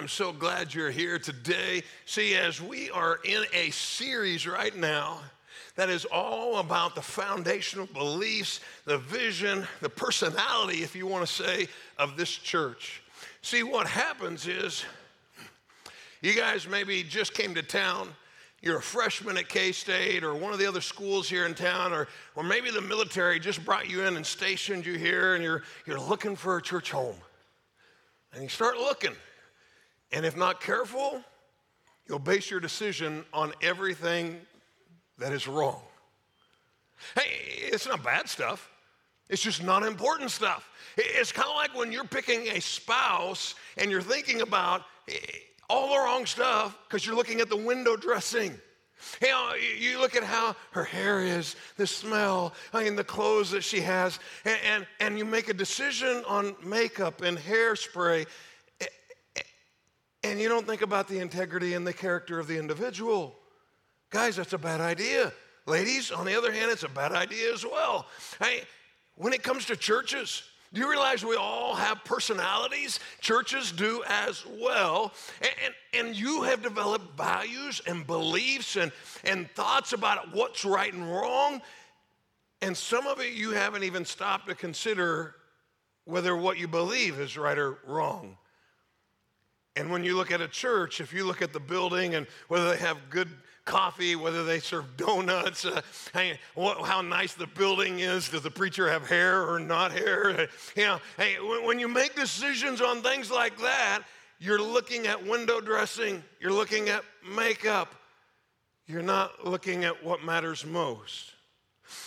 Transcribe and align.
I'm 0.00 0.08
so 0.08 0.32
glad 0.32 0.72
you're 0.72 0.90
here 0.90 1.18
today. 1.18 1.82
See, 2.06 2.34
as 2.34 2.58
we 2.58 2.88
are 2.88 3.18
in 3.22 3.44
a 3.52 3.68
series 3.68 4.46
right 4.46 4.74
now 4.74 5.18
that 5.76 5.90
is 5.90 6.06
all 6.06 6.56
about 6.56 6.94
the 6.94 7.02
foundational 7.02 7.84
beliefs, 7.84 8.60
the 8.86 8.96
vision, 8.96 9.66
the 9.82 9.90
personality, 9.90 10.82
if 10.82 10.96
you 10.96 11.06
want 11.06 11.26
to 11.26 11.30
say, 11.30 11.68
of 11.98 12.16
this 12.16 12.30
church. 12.30 13.02
See, 13.42 13.62
what 13.62 13.86
happens 13.86 14.46
is 14.46 14.86
you 16.22 16.32
guys 16.32 16.66
maybe 16.66 17.02
just 17.02 17.34
came 17.34 17.54
to 17.54 17.62
town. 17.62 18.08
You're 18.62 18.78
a 18.78 18.82
freshman 18.82 19.36
at 19.36 19.50
K 19.50 19.70
State 19.70 20.24
or 20.24 20.34
one 20.34 20.54
of 20.54 20.58
the 20.58 20.66
other 20.66 20.80
schools 20.80 21.28
here 21.28 21.44
in 21.44 21.52
town, 21.52 21.92
or, 21.92 22.08
or 22.36 22.42
maybe 22.42 22.70
the 22.70 22.80
military 22.80 23.38
just 23.38 23.62
brought 23.66 23.90
you 23.90 24.04
in 24.04 24.16
and 24.16 24.24
stationed 24.24 24.86
you 24.86 24.94
here, 24.94 25.34
and 25.34 25.44
you're, 25.44 25.62
you're 25.84 26.00
looking 26.00 26.36
for 26.36 26.56
a 26.56 26.62
church 26.62 26.90
home. 26.90 27.16
And 28.32 28.42
you 28.42 28.48
start 28.48 28.78
looking. 28.78 29.12
And 30.12 30.26
if 30.26 30.36
not 30.36 30.60
careful, 30.60 31.22
you'll 32.08 32.18
base 32.18 32.50
your 32.50 32.60
decision 32.60 33.24
on 33.32 33.52
everything 33.62 34.40
that 35.18 35.32
is 35.32 35.46
wrong. 35.46 35.80
Hey, 37.14 37.68
it's 37.72 37.86
not 37.86 38.02
bad 38.02 38.28
stuff, 38.28 38.70
it's 39.28 39.42
just 39.42 39.62
not 39.62 39.84
important 39.84 40.30
stuff. 40.30 40.68
It's 40.96 41.30
kind 41.30 41.48
of 41.48 41.54
like 41.54 41.74
when 41.76 41.92
you're 41.92 42.04
picking 42.04 42.48
a 42.48 42.60
spouse 42.60 43.54
and 43.76 43.90
you're 43.90 44.02
thinking 44.02 44.40
about 44.40 44.82
eh, 45.08 45.14
all 45.68 45.90
the 45.90 45.96
wrong 45.96 46.26
stuff 46.26 46.76
because 46.88 47.06
you're 47.06 47.14
looking 47.14 47.40
at 47.40 47.48
the 47.48 47.56
window 47.56 47.96
dressing. 47.96 48.58
You, 49.22 49.28
know, 49.28 49.54
you 49.78 49.98
look 49.98 50.14
at 50.16 50.24
how 50.24 50.54
her 50.72 50.84
hair 50.84 51.22
is, 51.22 51.56
the 51.76 51.86
smell, 51.86 52.52
I 52.74 52.84
mean, 52.84 52.96
the 52.96 53.04
clothes 53.04 53.50
that 53.52 53.64
she 53.64 53.80
has, 53.80 54.18
and, 54.44 54.58
and, 54.66 54.86
and 54.98 55.18
you 55.18 55.24
make 55.24 55.48
a 55.48 55.54
decision 55.54 56.22
on 56.26 56.54
makeup 56.62 57.22
and 57.22 57.38
hairspray, 57.38 58.26
and 60.22 60.40
you 60.40 60.48
don't 60.48 60.66
think 60.66 60.82
about 60.82 61.08
the 61.08 61.18
integrity 61.18 61.74
and 61.74 61.86
the 61.86 61.92
character 61.92 62.38
of 62.38 62.46
the 62.46 62.58
individual. 62.58 63.34
Guys, 64.10 64.36
that's 64.36 64.52
a 64.52 64.58
bad 64.58 64.80
idea. 64.80 65.32
Ladies, 65.66 66.10
on 66.10 66.26
the 66.26 66.36
other 66.36 66.52
hand, 66.52 66.70
it's 66.70 66.82
a 66.82 66.88
bad 66.88 67.12
idea 67.12 67.52
as 67.52 67.64
well. 67.64 68.06
Hey, 68.42 68.62
when 69.14 69.32
it 69.32 69.42
comes 69.42 69.66
to 69.66 69.76
churches, 69.76 70.42
do 70.72 70.80
you 70.80 70.88
realize 70.88 71.24
we 71.24 71.36
all 71.36 71.74
have 71.74 72.04
personalities? 72.04 73.00
Churches 73.20 73.72
do 73.72 74.02
as 74.08 74.44
well. 74.46 75.12
And, 75.40 75.50
and, 75.64 76.06
and, 76.06 76.16
you 76.16 76.42
have 76.42 76.62
developed 76.62 77.16
values 77.16 77.80
and 77.86 78.06
beliefs 78.06 78.76
and, 78.76 78.92
and 79.24 79.50
thoughts 79.50 79.92
about 79.92 80.32
what's 80.32 80.64
right 80.64 80.92
and 80.92 81.10
wrong. 81.10 81.60
And 82.62 82.76
some 82.76 83.06
of 83.06 83.20
it 83.20 83.32
you 83.32 83.50
haven't 83.50 83.82
even 83.82 84.04
stopped 84.04 84.48
to 84.48 84.54
consider 84.54 85.34
whether 86.04 86.36
what 86.36 86.58
you 86.58 86.68
believe 86.68 87.18
is 87.18 87.36
right 87.36 87.58
or 87.58 87.78
wrong. 87.86 88.36
And 89.80 89.90
when 89.90 90.04
you 90.04 90.14
look 90.14 90.30
at 90.30 90.42
a 90.42 90.46
church, 90.46 91.00
if 91.00 91.10
you 91.10 91.24
look 91.24 91.40
at 91.40 91.54
the 91.54 91.58
building 91.58 92.14
and 92.14 92.26
whether 92.48 92.68
they 92.68 92.76
have 92.76 92.98
good 93.08 93.30
coffee, 93.64 94.14
whether 94.14 94.44
they 94.44 94.58
serve 94.58 94.84
donuts, 94.98 95.64
uh, 95.64 95.80
hey, 96.12 96.38
how 96.54 97.00
nice 97.00 97.32
the 97.32 97.46
building 97.46 98.00
is, 98.00 98.28
does 98.28 98.42
the 98.42 98.50
preacher 98.50 98.90
have 98.90 99.08
hair 99.08 99.50
or 99.50 99.58
not 99.58 99.90
hair? 99.90 100.48
You 100.76 100.84
know, 100.84 101.00
hey, 101.16 101.36
when 101.36 101.78
you 101.78 101.88
make 101.88 102.14
decisions 102.14 102.82
on 102.82 103.02
things 103.02 103.30
like 103.30 103.58
that, 103.58 104.02
you're 104.38 104.60
looking 104.60 105.06
at 105.06 105.26
window 105.26 105.62
dressing, 105.62 106.22
you're 106.40 106.52
looking 106.52 106.90
at 106.90 107.02
makeup, 107.34 107.94
you're 108.86 109.02
not 109.02 109.46
looking 109.46 109.84
at 109.84 110.04
what 110.04 110.22
matters 110.22 110.66
most. 110.66 111.32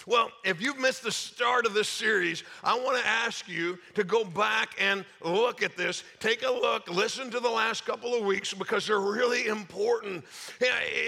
Well, 0.06 0.32
if 0.44 0.62
you've 0.62 0.80
missed 0.80 1.04
the 1.04 1.12
start 1.12 1.66
of 1.66 1.74
this 1.74 1.88
series, 1.88 2.44
I 2.64 2.76
want 2.76 3.02
to 3.02 3.08
ask 3.08 3.48
you 3.48 3.80
to 3.96 4.04
go 4.04 4.24
back 4.24 4.76
and 4.80 5.06
look 5.24 5.64
at 5.64 5.78
this. 5.78 6.04
Take 6.20 6.44
a 6.44 6.52
look, 6.52 6.90
listen 6.90 7.30
to 7.32 7.40
the 7.40 7.50
last 7.50 7.86
couple 7.86 8.14
of 8.14 8.26
weeks 8.26 8.54
because 8.54 8.88
they're 8.88 9.00
really 9.00 9.48
important. 9.48 10.26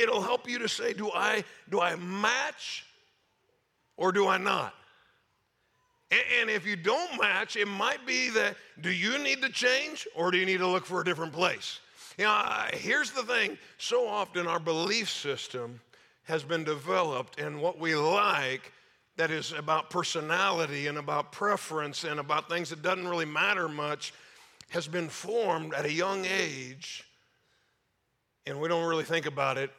It'll 0.02 0.22
help 0.22 0.50
you 0.50 0.60
to 0.60 0.70
say, 0.70 0.94
do 0.94 1.12
I, 1.12 1.44
do 1.70 1.82
I 1.82 1.96
match 1.96 2.86
or 3.98 4.12
do 4.12 4.28
I 4.28 4.38
not? 4.38 4.74
And 6.12 6.50
if 6.50 6.66
you 6.66 6.76
don't 6.76 7.20
match, 7.20 7.56
it 7.56 7.68
might 7.68 8.06
be 8.06 8.30
that 8.30 8.56
do 8.82 8.92
you 8.92 9.18
need 9.18 9.42
to 9.42 9.50
change 9.50 10.08
or 10.16 10.32
do 10.32 10.38
you 10.38 10.46
need 10.46 10.60
to 10.60 10.68
look 10.68 10.86
for 10.86 11.02
a 11.02 11.04
different 11.04 11.34
place? 11.34 11.80
You 12.18 12.26
know, 12.26 12.66
here's 12.74 13.12
the 13.12 13.24
thing 13.24 13.58
so 13.78 14.08
often 14.08 14.48
our 14.48 14.60
belief 14.60 15.10
system 15.10 15.82
has 16.26 16.44
been 16.44 16.64
developed 16.64 17.40
and 17.40 17.62
what 17.62 17.80
we 17.80 17.96
like 17.96 18.72
that 19.18 19.32
is 19.32 19.54
about 19.54 19.90
personality 19.90 20.88
and 20.88 20.98
about 20.98 21.32
preference 21.32 22.04
and 22.04 22.20
about 22.20 22.50
things 22.50 22.70
that 22.70 22.82
doesn't 22.82 23.08
really 23.08 23.26
matter 23.26 23.68
much 23.70 24.14
has 24.70 24.88
been 24.88 25.08
formed 25.08 25.74
at 25.74 25.86
a 25.86 25.92
young 25.92 26.26
age. 26.26 27.04
And 28.46 28.60
we 28.60 28.68
don't 28.68 28.88
really 28.88 29.04
think 29.04 29.26
about 29.26 29.58
it 29.58 29.72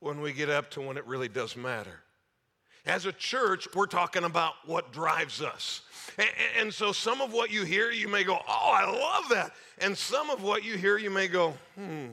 when 0.00 0.20
we 0.20 0.32
get 0.32 0.48
up 0.48 0.70
to 0.70 0.80
when 0.80 0.96
it 0.96 1.06
really 1.06 1.28
does 1.28 1.56
matter. 1.56 2.00
As 2.86 3.04
a 3.04 3.12
church 3.12 3.68
we're 3.74 3.86
talking 3.86 4.24
about 4.24 4.54
what 4.64 4.92
drives 4.92 5.42
us. 5.42 5.82
And, 6.58 6.72
so 6.72 6.92
some 6.92 7.20
of 7.20 7.32
what 7.32 7.50
you 7.50 7.64
hear 7.64 7.90
you 7.90 8.08
may 8.08 8.24
go 8.24 8.38
oh 8.48 8.72
i 8.74 8.84
love 8.84 9.28
that. 9.30 9.52
And 9.78 9.96
some 9.96 10.30
of 10.30 10.42
what 10.42 10.64
you 10.64 10.76
hear 10.76 10.98
you 10.98 11.10
may 11.10 11.28
go 11.28 11.54
hmm 11.76 12.06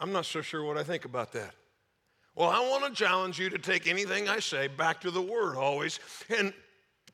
i'm 0.00 0.12
not 0.12 0.26
so 0.26 0.40
sure 0.42 0.64
what 0.64 0.76
i 0.76 0.82
think 0.82 1.04
about 1.04 1.32
that 1.32 1.54
well, 2.36 2.50
I 2.50 2.60
want 2.68 2.84
to 2.84 2.92
challenge 2.92 3.38
you 3.38 3.48
to 3.50 3.58
take 3.58 3.86
anything 3.86 4.28
I 4.28 4.40
say 4.40 4.66
back 4.68 5.00
to 5.02 5.10
the 5.10 5.22
Word 5.22 5.56
always 5.56 6.00
and 6.28 6.52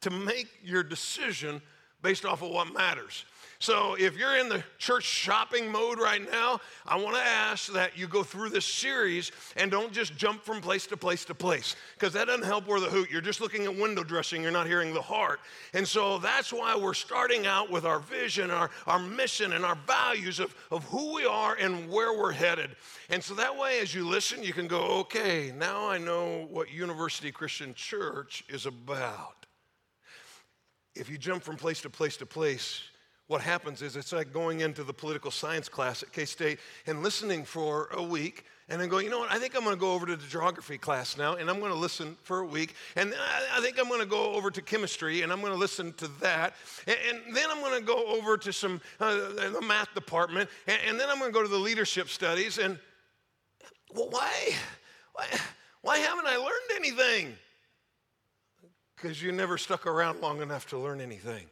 to 0.00 0.10
make 0.10 0.48
your 0.62 0.82
decision 0.82 1.60
based 2.02 2.24
off 2.24 2.42
of 2.42 2.50
what 2.50 2.72
matters. 2.72 3.24
So, 3.60 3.94
if 3.94 4.16
you're 4.16 4.38
in 4.38 4.48
the 4.48 4.64
church 4.78 5.04
shopping 5.04 5.70
mode 5.70 6.00
right 6.00 6.22
now, 6.32 6.62
I 6.86 6.96
want 6.96 7.16
to 7.16 7.22
ask 7.22 7.70
that 7.74 7.96
you 7.96 8.08
go 8.08 8.22
through 8.22 8.48
this 8.48 8.64
series 8.64 9.32
and 9.54 9.70
don't 9.70 9.92
just 9.92 10.16
jump 10.16 10.42
from 10.42 10.62
place 10.62 10.86
to 10.86 10.96
place 10.96 11.26
to 11.26 11.34
place, 11.34 11.76
because 11.92 12.14
that 12.14 12.28
doesn't 12.28 12.46
help 12.46 12.66
where 12.66 12.80
the 12.80 12.88
hoot. 12.88 13.10
You're 13.10 13.20
just 13.20 13.38
looking 13.38 13.66
at 13.66 13.76
window 13.76 14.02
dressing, 14.02 14.40
you're 14.40 14.50
not 14.50 14.66
hearing 14.66 14.94
the 14.94 15.02
heart. 15.02 15.40
And 15.74 15.86
so 15.86 16.16
that's 16.16 16.54
why 16.54 16.74
we're 16.74 16.94
starting 16.94 17.46
out 17.46 17.70
with 17.70 17.84
our 17.84 17.98
vision, 17.98 18.50
our, 18.50 18.70
our 18.86 18.98
mission, 18.98 19.52
and 19.52 19.62
our 19.62 19.76
values 19.86 20.40
of, 20.40 20.54
of 20.70 20.82
who 20.84 21.12
we 21.12 21.26
are 21.26 21.54
and 21.56 21.86
where 21.90 22.18
we're 22.18 22.32
headed. 22.32 22.70
And 23.10 23.22
so 23.22 23.34
that 23.34 23.54
way, 23.58 23.80
as 23.80 23.94
you 23.94 24.08
listen, 24.08 24.42
you 24.42 24.54
can 24.54 24.68
go, 24.68 24.80
okay, 25.00 25.52
now 25.54 25.86
I 25.86 25.98
know 25.98 26.48
what 26.50 26.72
University 26.72 27.30
Christian 27.30 27.74
Church 27.74 28.42
is 28.48 28.64
about. 28.64 29.44
If 30.96 31.10
you 31.10 31.18
jump 31.18 31.42
from 31.42 31.56
place 31.56 31.82
to 31.82 31.90
place 31.90 32.16
to 32.16 32.26
place, 32.26 32.80
what 33.30 33.40
happens 33.40 33.80
is 33.80 33.94
it's 33.94 34.12
like 34.12 34.32
going 34.32 34.58
into 34.58 34.82
the 34.82 34.92
political 34.92 35.30
science 35.30 35.68
class 35.68 36.02
at 36.02 36.12
K 36.12 36.24
State 36.24 36.58
and 36.88 37.00
listening 37.00 37.44
for 37.44 37.86
a 37.92 38.02
week 38.02 38.44
and 38.68 38.80
then 38.80 38.88
going, 38.88 39.04
you 39.04 39.10
know 39.10 39.20
what, 39.20 39.30
I 39.30 39.38
think 39.38 39.54
I'm 39.54 39.62
going 39.62 39.76
to 39.76 39.80
go 39.80 39.92
over 39.92 40.04
to 40.04 40.16
the 40.16 40.26
geography 40.26 40.76
class 40.78 41.16
now 41.16 41.36
and 41.36 41.48
I'm 41.48 41.60
going 41.60 41.70
to 41.70 41.78
listen 41.78 42.16
for 42.24 42.40
a 42.40 42.44
week. 42.44 42.74
And 42.96 43.14
I 43.54 43.60
think 43.60 43.78
I'm 43.78 43.86
going 43.86 44.00
to 44.00 44.06
go 44.06 44.32
over 44.32 44.50
to 44.50 44.60
chemistry 44.60 45.22
and 45.22 45.32
I'm 45.32 45.38
going 45.40 45.52
to 45.52 45.58
listen 45.58 45.92
to 45.94 46.08
that. 46.22 46.54
And, 46.88 47.36
then 47.36 47.44
I'm 47.48 47.60
going 47.60 47.78
to 47.78 47.86
go 47.86 48.04
over 48.04 48.36
to 48.36 48.52
some, 48.52 48.80
uh, 48.98 49.14
the 49.14 49.62
math 49.64 49.94
department. 49.94 50.50
And, 50.66 50.78
and 50.88 50.98
then 50.98 51.08
I'm 51.08 51.20
going 51.20 51.30
to 51.30 51.34
go 51.34 51.44
to 51.44 51.48
the 51.48 51.56
leadership 51.56 52.08
studies. 52.08 52.58
And 52.58 52.80
well, 53.94 54.08
why? 54.10 54.54
Why, 55.12 55.26
why 55.82 55.98
haven't 55.98 56.26
I 56.26 56.36
learned 56.36 56.70
anything? 56.74 57.36
Because 58.96 59.22
you 59.22 59.30
never 59.30 59.56
stuck 59.56 59.86
around 59.86 60.20
long 60.20 60.42
enough 60.42 60.68
to 60.70 60.78
learn 60.78 61.00
anything. 61.00 61.46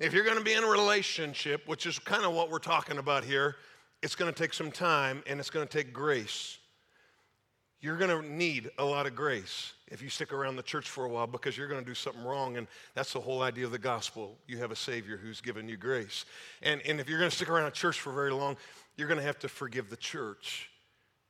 If 0.00 0.12
you're 0.12 0.24
going 0.24 0.38
to 0.38 0.44
be 0.44 0.54
in 0.54 0.64
a 0.64 0.68
relationship, 0.68 1.68
which 1.68 1.86
is 1.86 2.00
kind 2.00 2.24
of 2.24 2.32
what 2.32 2.50
we're 2.50 2.58
talking 2.58 2.98
about 2.98 3.22
here, 3.22 3.56
it's 4.02 4.16
going 4.16 4.32
to 4.32 4.36
take 4.36 4.52
some 4.52 4.72
time 4.72 5.22
and 5.26 5.38
it's 5.38 5.50
going 5.50 5.66
to 5.66 5.72
take 5.72 5.92
grace. 5.92 6.58
You're 7.80 7.96
going 7.96 8.10
to 8.10 8.28
need 8.28 8.70
a 8.78 8.84
lot 8.84 9.06
of 9.06 9.14
grace 9.14 9.74
if 9.88 10.02
you 10.02 10.08
stick 10.08 10.32
around 10.32 10.56
the 10.56 10.64
church 10.64 10.88
for 10.88 11.04
a 11.04 11.08
while 11.08 11.28
because 11.28 11.56
you're 11.56 11.68
going 11.68 11.80
to 11.80 11.86
do 11.86 11.94
something 11.94 12.24
wrong. 12.24 12.56
And 12.56 12.66
that's 12.94 13.12
the 13.12 13.20
whole 13.20 13.42
idea 13.42 13.66
of 13.66 13.70
the 13.70 13.78
gospel. 13.78 14.36
You 14.48 14.58
have 14.58 14.72
a 14.72 14.76
Savior 14.76 15.16
who's 15.16 15.40
given 15.40 15.68
you 15.68 15.76
grace. 15.76 16.24
And, 16.62 16.82
and 16.86 16.98
if 16.98 17.08
you're 17.08 17.18
going 17.18 17.30
to 17.30 17.36
stick 17.36 17.48
around 17.48 17.66
a 17.66 17.70
church 17.70 18.00
for 18.00 18.12
very 18.12 18.32
long, 18.32 18.56
you're 18.96 19.08
going 19.08 19.20
to 19.20 19.26
have 19.26 19.38
to 19.40 19.48
forgive 19.48 19.90
the 19.90 19.96
church. 19.96 20.70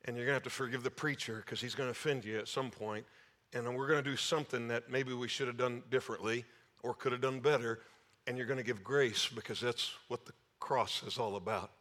And 0.05 0.17
you're 0.17 0.25
going 0.25 0.33
to 0.33 0.37
have 0.37 0.43
to 0.43 0.49
forgive 0.49 0.81
the 0.81 0.91
preacher 0.91 1.43
because 1.45 1.61
he's 1.61 1.75
going 1.75 1.87
to 1.87 1.91
offend 1.91 2.25
you 2.25 2.39
at 2.39 2.47
some 2.47 2.71
point. 2.71 3.05
And 3.53 3.63
we're 3.75 3.87
going 3.87 4.03
to 4.03 4.09
do 4.09 4.17
something 4.17 4.67
that 4.69 4.89
maybe 4.89 5.13
we 5.13 5.27
should 5.27 5.47
have 5.47 5.57
done 5.57 5.83
differently 5.91 6.45
or 6.81 6.95
could 6.95 7.11
have 7.11 7.21
done 7.21 7.39
better 7.39 7.79
and 8.27 8.37
you're 8.37 8.47
going 8.47 8.59
to 8.59 8.63
give 8.63 8.83
grace 8.83 9.29
because 9.33 9.59
that's 9.59 9.91
what 10.07 10.25
the 10.25 10.33
cross 10.59 11.03
is 11.03 11.17
all 11.17 11.35
about. 11.35 11.71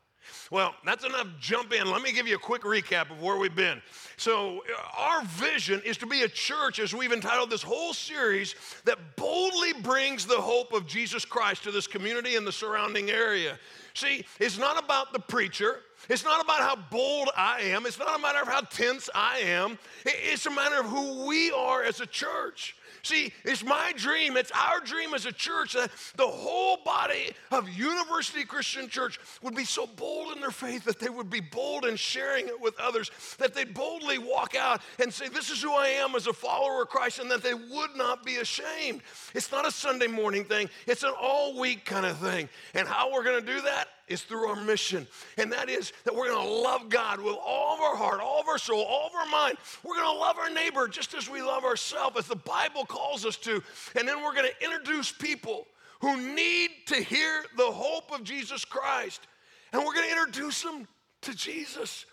Well, 0.51 0.75
that's 0.85 1.05
enough 1.05 1.27
jump 1.39 1.73
in. 1.73 1.91
Let 1.91 2.03
me 2.03 2.13
give 2.13 2.27
you 2.27 2.37
a 2.37 2.39
quick 2.39 2.63
recap 2.63 3.11
of 3.11 3.21
where 3.21 3.37
we've 3.37 3.55
been. 3.55 3.83
So, 4.17 4.59
uh, 4.61 4.99
our 4.99 5.25
vision 5.25 5.83
is 5.85 5.99
to 5.99 6.07
be 6.07 6.23
a 6.23 6.29
church, 6.29 6.79
as 6.79 6.95
we've 6.95 7.13
entitled 7.13 7.51
this 7.51 7.63
whole 7.63 7.93
series, 7.93 8.55
that 8.85 9.17
boldly 9.17 9.75
brings 9.83 10.27
the 10.27 10.41
hope 10.41 10.73
of 10.73 10.87
Jesus 10.87 11.25
Christ 11.25 11.65
to 11.65 11.71
this 11.71 11.87
community 11.87 12.37
and 12.37 12.47
the 12.47 12.53
surrounding 12.53 13.11
area. 13.11 13.59
See, 13.95 14.25
it's 14.41 14.59
not 14.59 14.83
about 14.83 15.13
the 15.13 15.21
preacher, 15.21 15.81
It's 16.09 16.25
not 16.25 16.45
about 16.45 16.61
how 16.61 16.77
bold 16.91 17.31
I 17.37 17.61
am. 17.61 17.87
It's 17.87 17.99
not 17.99 18.19
a 18.19 18.21
matter 18.21 18.41
of 18.41 18.49
how 18.49 18.61
tense 18.61 19.09
I 19.15 19.39
am. 19.39 19.79
It's 20.05 20.47
a 20.47 20.51
matter 20.51 20.81
of 20.81 20.87
who 20.87 21.27
we 21.27 21.51
are 21.53 21.83
as 21.83 22.01
a 22.01 22.07
church. 22.07 22.77
See, 23.05 23.35
it's 23.45 23.63
my 23.63 23.93
dream, 23.95 24.39
it's 24.39 24.51
our 24.53 24.81
dream 24.81 25.13
as 25.13 25.27
a 25.27 25.33
church 25.33 25.75
that 25.75 25.91
the 26.17 26.27
whole 26.27 26.79
body 26.79 27.33
of 27.53 27.69
University 27.69 28.45
Christian 28.45 28.89
Church 28.89 29.21
would 29.43 29.55
be 29.55 29.67
so 29.67 29.87
bold 29.87 30.35
in 30.35 30.41
their 30.41 30.51
faith 30.51 30.85
that 30.85 30.99
they 30.99 31.11
would 31.11 31.29
be 31.29 31.41
bold 31.41 31.85
in 31.85 31.97
sharing 31.97 32.49
it 32.49 32.59
with 32.59 32.75
others, 32.81 33.11
that 33.37 33.53
they'd 33.53 33.75
boldly 33.75 34.17
walk 34.17 34.55
out 34.55 34.81
and 34.99 35.13
say, 35.13 35.29
This 35.29 35.51
is 35.51 35.63
who 35.63 35.73
I 35.73 35.89
am 35.89 36.15
as 36.15 36.29
a 36.29 36.33
follower 36.33 36.81
of 36.81 36.89
Christ, 36.89 37.19
and 37.19 37.31
that 37.31 37.43
they 37.43 37.53
would 37.53 37.95
not 37.95 38.25
be 38.25 38.37
ashamed. 38.37 39.03
It's 39.35 39.53
not 39.53 39.67
a 39.67 39.71
Sunday 39.71 40.07
morning 40.07 40.47
thing, 40.47 40.71
it's 40.87 41.03
an 41.03 41.13
all 41.21 41.61
week 41.61 41.85
kind 41.85 42.07
of 42.07 42.17
thing. 42.17 42.49
And 42.73 42.89
how 42.89 43.13
we're 43.13 43.25
going 43.25 43.45
to 43.45 43.47
do 43.47 43.61
that? 43.61 43.89
Is 44.09 44.23
through 44.23 44.47
our 44.47 44.63
mission. 44.63 45.07
And 45.39 45.53
that 45.53 45.69
is 45.69 45.93
that 46.05 46.15
we're 46.15 46.29
going 46.29 46.47
to 46.47 46.53
love 46.53 46.89
God 46.89 47.21
with 47.21 47.37
all 47.45 47.75
of 47.75 47.81
our 47.81 47.97
heart, 47.97 48.21
all 48.21 48.41
of 48.41 48.49
our 48.49 48.59
soul, 48.59 48.83
all 48.83 49.07
of 49.07 49.15
our 49.15 49.27
mind. 49.27 49.57
We're 49.83 49.97
going 49.97 50.15
to 50.15 50.21
love 50.21 50.39
our 50.39 50.51
neighbor 50.51 50.89
just 50.89 51.15
as 51.15 51.29
we 51.29 51.43
love 51.43 51.65
ourselves, 51.65 52.19
as 52.19 52.27
the 52.27 52.37
Bible 52.37 52.85
calls 52.85 53.25
us 53.25 53.37
to. 53.39 53.63
And 53.99 54.07
then 54.07 54.23
we're 54.23 54.35
going 54.35 54.49
to 54.49 54.65
introduce 54.65 55.13
people 55.13 55.67
who 56.01 56.35
need 56.35 56.71
to 56.87 56.97
hear 56.97 57.45
the 57.57 57.71
hope 57.71 58.13
of 58.13 58.25
Jesus 58.25 58.65
Christ. 58.65 59.27
And 59.73 59.83
we're 59.83 59.95
going 59.95 60.11
to 60.11 60.17
introduce 60.19 60.63
them 60.63 60.87
to 61.23 61.35
Jesus. 61.35 62.05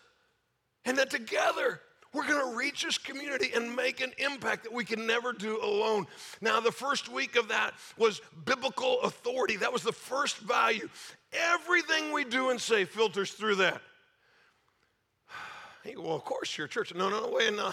And 0.85 0.97
that 0.97 1.09
together, 1.09 1.81
we're 2.13 2.27
going 2.27 2.51
to 2.51 2.57
reach 2.57 2.83
this 2.83 2.97
community 2.97 3.51
and 3.55 3.73
make 3.73 4.01
an 4.01 4.11
impact 4.17 4.63
that 4.63 4.73
we 4.73 4.83
can 4.83 5.07
never 5.07 5.31
do 5.31 5.61
alone. 5.61 6.07
Now, 6.41 6.59
the 6.59 6.71
first 6.71 7.09
week 7.09 7.37
of 7.37 7.47
that 7.47 7.73
was 7.97 8.21
biblical 8.43 9.01
authority. 9.01 9.55
That 9.57 9.71
was 9.71 9.83
the 9.83 9.93
first 9.93 10.37
value. 10.39 10.89
Everything 11.31 12.11
we 12.11 12.25
do 12.25 12.49
and 12.49 12.59
say 12.59 12.83
filters 12.83 13.31
through 13.31 13.55
that. 13.55 13.81
well, 15.97 16.15
of 16.15 16.25
course, 16.25 16.57
your 16.57 16.67
church. 16.67 16.93
No, 16.93 17.09
no, 17.09 17.21
no, 17.21 17.29
wait, 17.29 17.53
no. 17.53 17.71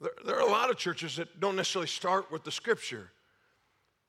There, 0.00 0.12
there, 0.24 0.36
are 0.36 0.46
a 0.46 0.50
lot 0.50 0.70
of 0.70 0.76
churches 0.76 1.16
that 1.16 1.40
don't 1.40 1.56
necessarily 1.56 1.88
start 1.88 2.30
with 2.30 2.44
the 2.44 2.52
scripture. 2.52 3.10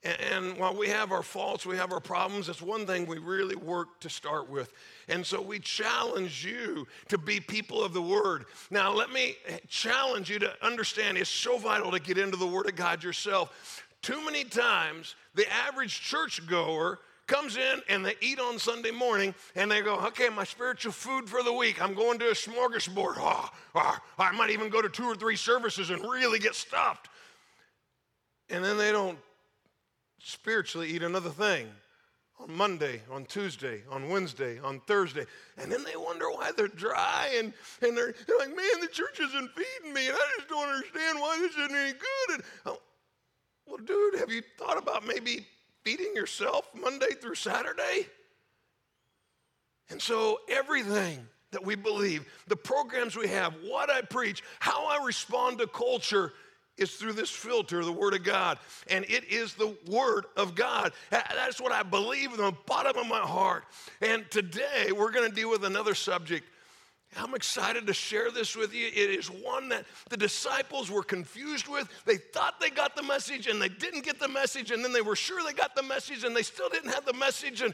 And, 0.04 0.58
while 0.58 0.76
we 0.76 0.88
have 0.90 1.12
our 1.12 1.24
faults, 1.24 1.66
we 1.66 1.76
have 1.78 1.92
our 1.92 2.00
problems, 2.00 2.50
it's 2.50 2.62
one 2.62 2.86
thing 2.86 3.08
we 3.08 3.18
really 3.18 3.56
work 3.56 4.00
to 4.02 4.10
start 4.10 4.50
with. 4.50 4.72
And 5.10 5.26
so 5.26 5.42
we 5.42 5.60
challenge 5.60 6.46
you 6.46 6.88
to 7.10 7.18
be 7.18 7.40
people 7.40 7.84
of 7.84 7.94
the 7.94 8.02
Word. 8.02 8.46
Now, 8.70 8.94
let 8.94 9.12
me 9.12 9.36
challenge 9.68 10.30
you 10.30 10.40
to 10.40 10.54
understand 10.66 11.18
it's 11.18 11.30
so 11.30 11.58
vital 11.58 11.92
to 11.92 12.00
get 12.00 12.18
into 12.18 12.38
the 12.38 12.48
Word 12.48 12.68
of 12.68 12.76
God 12.76 13.04
yourself. 13.04 13.84
Too 14.02 14.24
many 14.24 14.44
times, 14.44 15.16
the 15.36 15.52
average 15.52 16.00
churchgoer 16.00 17.00
comes 17.26 17.58
in 17.58 17.82
and 17.90 18.06
they 18.06 18.16
eat 18.22 18.40
on 18.40 18.58
Sunday 18.58 18.92
morning 18.92 19.36
and 19.56 19.70
they 19.70 19.82
go, 19.82 19.96
okay, 19.98 20.30
my 20.30 20.44
spiritual 20.44 20.94
food 20.94 21.30
for 21.30 21.44
the 21.44 21.52
week, 21.52 21.82
I'm 21.82 21.94
going 21.94 22.20
to 22.20 22.30
a 22.30 22.34
smorgasbord. 22.34 23.16
Oh, 23.18 23.50
oh, 23.76 23.98
I 24.18 24.32
might 24.32 24.52
even 24.52 24.70
go 24.70 24.82
to 24.82 24.90
two 24.90 25.06
or 25.06 25.16
three 25.16 25.36
services 25.36 25.90
and 25.90 26.02
really 26.04 26.40
get 26.40 26.56
stuffed. 26.56 27.10
And 28.50 28.64
then 28.64 28.78
they 28.78 28.94
don't 28.94 29.18
spiritually 30.28 30.90
eat 30.90 31.04
another 31.04 31.30
thing 31.30 31.68
on 32.40 32.54
Monday, 32.54 33.02
on 33.10 33.26
Tuesday, 33.26 33.82
on 33.90 34.10
Wednesday, 34.10 34.60
on 34.60 34.82
Thursday. 34.82 35.26
And 35.58 35.72
then 35.72 35.84
they 35.86 35.96
wonder 35.96 36.30
why 36.30 36.52
they're 36.56 36.68
dry 36.68 37.34
and, 37.38 37.54
and 37.82 37.98
they're, 37.98 38.14
they're 38.28 38.38
like, 38.38 38.50
man, 38.50 38.82
the 38.82 38.88
church 38.88 39.20
isn't 39.22 39.52
feeding 39.52 39.94
me 39.94 40.08
and 40.08 40.16
I 40.16 40.28
just 40.38 40.50
don't 40.50 40.68
understand 40.68 41.20
why 41.20 41.38
this 41.40 41.52
isn't 41.52 41.76
any 41.76 41.94
good. 41.94 42.36
And, 42.36 42.44
oh, 42.66 42.82
well, 43.66 43.78
dude, 43.78 44.20
have 44.20 44.30
you 44.30 44.42
thought 44.58 44.78
about 44.78 45.08
maybe 45.08 45.46
feeding 45.84 46.14
yourself 46.14 46.70
Monday 46.76 47.14
through 47.22 47.36
Saturday? 47.36 48.08
And 49.90 50.02
so 50.02 50.42
everything 50.50 51.26
that 51.52 51.66
we 51.66 51.76
believe, 51.76 52.26
the 52.48 52.58
programs 52.58 53.16
we 53.16 53.30
have, 53.30 53.54
what 53.64 53.90
I 53.90 54.02
preach, 54.02 54.44
how 54.60 54.88
I 54.88 55.06
respond 55.06 55.60
to 55.60 55.68
culture 55.68 56.34
is 56.78 56.96
through 56.96 57.14
this 57.14 57.30
filter, 57.30 57.84
the 57.84 57.92
Word 57.92 58.14
of 58.14 58.24
God. 58.24 58.60
And 58.90 59.06
it 59.06 59.26
is 59.26 59.54
the 59.54 59.76
Word 59.88 60.26
of 60.36 60.56
God. 60.56 60.94
That's 61.10 61.62
what 61.62 61.72
I 61.72 61.84
believe 61.84 62.32
in 62.32 62.38
the 62.38 62.54
bottom 62.66 62.98
of 62.98 63.08
my 63.08 63.20
heart. 63.20 63.66
And 64.02 64.30
today 64.30 64.92
we're 64.92 65.12
going 65.12 65.30
to 65.30 65.36
deal 65.36 65.50
with 65.50 65.64
another 65.64 65.96
subject 65.96 66.46
I'm 67.16 67.34
excited 67.34 67.88
to 67.88 67.94
share 67.94 68.32
this 68.32 68.56
with 68.56 68.74
you. 68.74 68.88
It 68.88 69.10
is 69.10 69.28
one 69.28 69.70
that 69.70 69.86
the 70.10 70.18
disciples 70.18 70.92
were 70.92 71.04
confused 71.04 71.68
with. 71.68 71.88
They 72.06 72.18
thought 72.18 72.60
they 72.60 72.70
got 72.70 72.96
the 72.96 73.04
message 73.04 73.48
and 73.48 73.62
they 73.62 73.70
didn't 73.70 74.04
get 74.04 74.20
the 74.20 74.28
message, 74.28 74.72
and 74.72 74.84
then 74.84 74.92
they 74.92 75.02
were 75.02 75.16
sure 75.16 75.44
they 75.44 75.54
got 75.54 75.76
the 75.76 75.84
message 75.84 76.24
and 76.24 76.36
they 76.36 76.44
still 76.44 76.70
didn't 76.70 76.92
have 76.92 77.06
the 77.06 77.14
message. 77.14 77.62
And, 77.62 77.74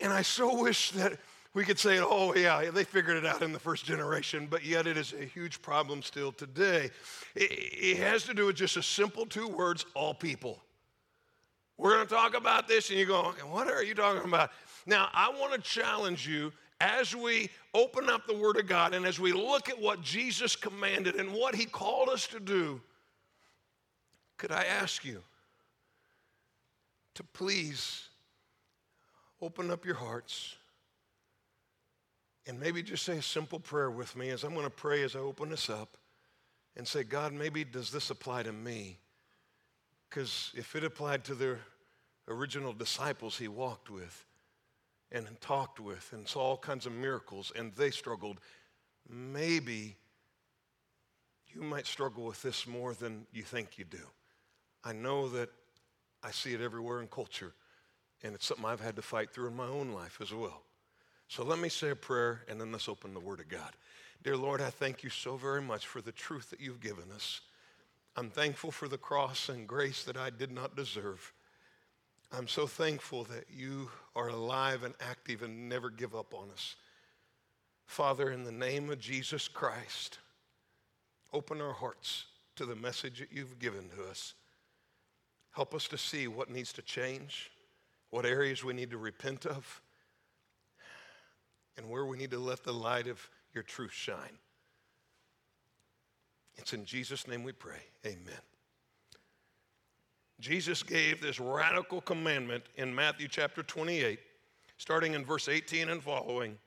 and 0.00 0.12
I 0.12 0.22
so 0.22 0.60
wish 0.60 0.90
that 0.92 1.18
we 1.54 1.64
could 1.64 1.78
say, 1.78 1.98
oh, 2.00 2.34
yeah, 2.34 2.70
they 2.70 2.84
figured 2.84 3.16
it 3.16 3.26
out 3.26 3.42
in 3.42 3.52
the 3.52 3.58
first 3.58 3.84
generation, 3.84 4.46
but 4.50 4.64
yet 4.64 4.86
it 4.86 4.96
is 4.96 5.12
a 5.12 5.24
huge 5.24 5.60
problem 5.60 6.02
still 6.02 6.32
today. 6.32 6.90
It, 7.34 7.50
it 7.52 7.96
has 7.98 8.24
to 8.24 8.34
do 8.34 8.46
with 8.46 8.56
just 8.56 8.78
a 8.78 8.82
simple 8.82 9.26
two 9.26 9.48
words 9.48 9.84
all 9.94 10.14
people. 10.14 10.58
We're 11.76 11.94
going 11.94 12.06
to 12.06 12.14
talk 12.14 12.34
about 12.34 12.68
this, 12.68 12.88
and 12.88 12.98
you 12.98 13.04
go, 13.04 13.20
okay, 13.26 13.42
what 13.42 13.68
are 13.68 13.82
you 13.82 13.94
talking 13.94 14.26
about? 14.26 14.50
Now, 14.86 15.08
I 15.12 15.28
want 15.28 15.52
to 15.52 15.60
challenge 15.60 16.26
you 16.26 16.52
as 16.80 17.14
we 17.14 17.50
open 17.74 18.08
up 18.08 18.26
the 18.26 18.36
Word 18.36 18.56
of 18.56 18.66
God 18.66 18.94
and 18.94 19.04
as 19.04 19.20
we 19.20 19.32
look 19.32 19.68
at 19.68 19.80
what 19.80 20.00
Jesus 20.02 20.56
commanded 20.56 21.16
and 21.16 21.32
what 21.32 21.54
He 21.54 21.66
called 21.66 22.08
us 22.08 22.26
to 22.28 22.40
do, 22.40 22.80
could 24.38 24.52
I 24.52 24.64
ask 24.64 25.04
you 25.04 25.22
to 27.14 27.22
please 27.22 28.08
open 29.40 29.70
up 29.70 29.84
your 29.84 29.94
hearts 29.94 30.56
and 32.46 32.58
maybe 32.58 32.82
just 32.82 33.04
say 33.04 33.18
a 33.18 33.22
simple 33.22 33.60
prayer 33.60 33.90
with 33.90 34.16
me 34.16 34.30
as 34.30 34.44
I'm 34.44 34.54
going 34.54 34.64
to 34.64 34.70
pray 34.70 35.02
as 35.02 35.14
I 35.14 35.20
open 35.20 35.50
this 35.50 35.70
up 35.70 35.96
and 36.76 36.86
say, 36.86 37.04
God, 37.04 37.32
maybe 37.32 37.64
does 37.64 37.90
this 37.90 38.10
apply 38.10 38.44
to 38.44 38.52
me? 38.52 38.98
Because 40.08 40.50
if 40.54 40.74
it 40.74 40.84
applied 40.84 41.24
to 41.24 41.34
the 41.34 41.56
original 42.28 42.72
disciples 42.72 43.38
he 43.38 43.48
walked 43.48 43.90
with, 43.90 44.26
and 45.12 45.26
talked 45.40 45.78
with 45.78 46.12
and 46.12 46.26
saw 46.26 46.40
all 46.40 46.56
kinds 46.56 46.86
of 46.86 46.92
miracles 46.92 47.52
and 47.54 47.72
they 47.74 47.90
struggled, 47.90 48.40
maybe 49.08 49.96
you 51.48 51.62
might 51.62 51.86
struggle 51.86 52.24
with 52.24 52.40
this 52.42 52.66
more 52.66 52.94
than 52.94 53.26
you 53.32 53.42
think 53.42 53.78
you 53.78 53.84
do. 53.84 54.06
I 54.82 54.92
know 54.92 55.28
that 55.28 55.50
I 56.22 56.30
see 56.30 56.54
it 56.54 56.60
everywhere 56.60 57.00
in 57.00 57.08
culture, 57.08 57.52
and 58.22 58.34
it's 58.34 58.46
something 58.46 58.64
I've 58.64 58.80
had 58.80 58.96
to 58.96 59.02
fight 59.02 59.32
through 59.32 59.48
in 59.48 59.56
my 59.56 59.66
own 59.66 59.92
life 59.92 60.18
as 60.22 60.32
well. 60.32 60.62
So 61.28 61.44
let 61.44 61.58
me 61.58 61.68
say 61.68 61.90
a 61.90 61.96
prayer 61.96 62.42
and 62.48 62.60
then 62.60 62.72
let's 62.72 62.88
open 62.88 63.14
the 63.14 63.20
Word 63.20 63.40
of 63.40 63.48
God. 63.48 63.72
Dear 64.22 64.36
Lord, 64.36 64.60
I 64.60 64.70
thank 64.70 65.02
you 65.02 65.10
so 65.10 65.36
very 65.36 65.62
much 65.62 65.86
for 65.86 66.00
the 66.00 66.12
truth 66.12 66.50
that 66.50 66.60
you've 66.60 66.80
given 66.80 67.10
us. 67.14 67.40
I'm 68.16 68.30
thankful 68.30 68.70
for 68.70 68.88
the 68.88 68.98
cross 68.98 69.48
and 69.48 69.66
grace 69.66 70.04
that 70.04 70.16
I 70.16 70.30
did 70.30 70.52
not 70.52 70.76
deserve. 70.76 71.32
I'm 72.30 72.46
so 72.46 72.66
thankful 72.66 73.24
that 73.24 73.46
you 73.50 73.90
are 74.14 74.28
alive 74.28 74.84
and 74.84 74.94
active 75.00 75.42
and 75.42 75.68
never 75.68 75.90
give 75.90 76.14
up 76.14 76.34
on 76.34 76.50
us. 76.50 76.76
Father, 77.86 78.30
in 78.30 78.44
the 78.44 78.52
name 78.52 78.90
of 78.90 79.00
Jesus 79.00 79.48
Christ, 79.48 80.18
open 81.32 81.60
our 81.60 81.72
hearts 81.72 82.26
to 82.56 82.64
the 82.64 82.76
message 82.76 83.18
that 83.18 83.32
you've 83.32 83.58
given 83.58 83.88
to 83.96 84.04
us. 84.04 84.34
Help 85.52 85.74
us 85.74 85.88
to 85.88 85.98
see 85.98 86.28
what 86.28 86.50
needs 86.50 86.72
to 86.74 86.82
change, 86.82 87.50
what 88.10 88.24
areas 88.24 88.62
we 88.62 88.72
need 88.72 88.90
to 88.90 88.98
repent 88.98 89.44
of, 89.44 89.82
need 92.22 92.30
to 92.30 92.38
let 92.38 92.62
the 92.62 92.72
light 92.72 93.08
of 93.08 93.28
your 93.52 93.64
truth 93.64 93.90
shine. 93.90 94.38
It's 96.54 96.72
in 96.72 96.84
Jesus' 96.84 97.26
name 97.26 97.42
we 97.42 97.50
pray. 97.50 97.82
Amen. 98.06 98.40
Jesus 100.38 100.84
gave 100.84 101.20
this 101.20 101.40
radical 101.40 102.00
commandment 102.00 102.62
in 102.76 102.94
Matthew 102.94 103.26
chapter 103.26 103.64
28, 103.64 104.20
starting 104.76 105.14
in 105.14 105.24
verse 105.24 105.48
18 105.48 105.88
and 105.88 106.00
following. 106.00 106.52
It 106.52 106.58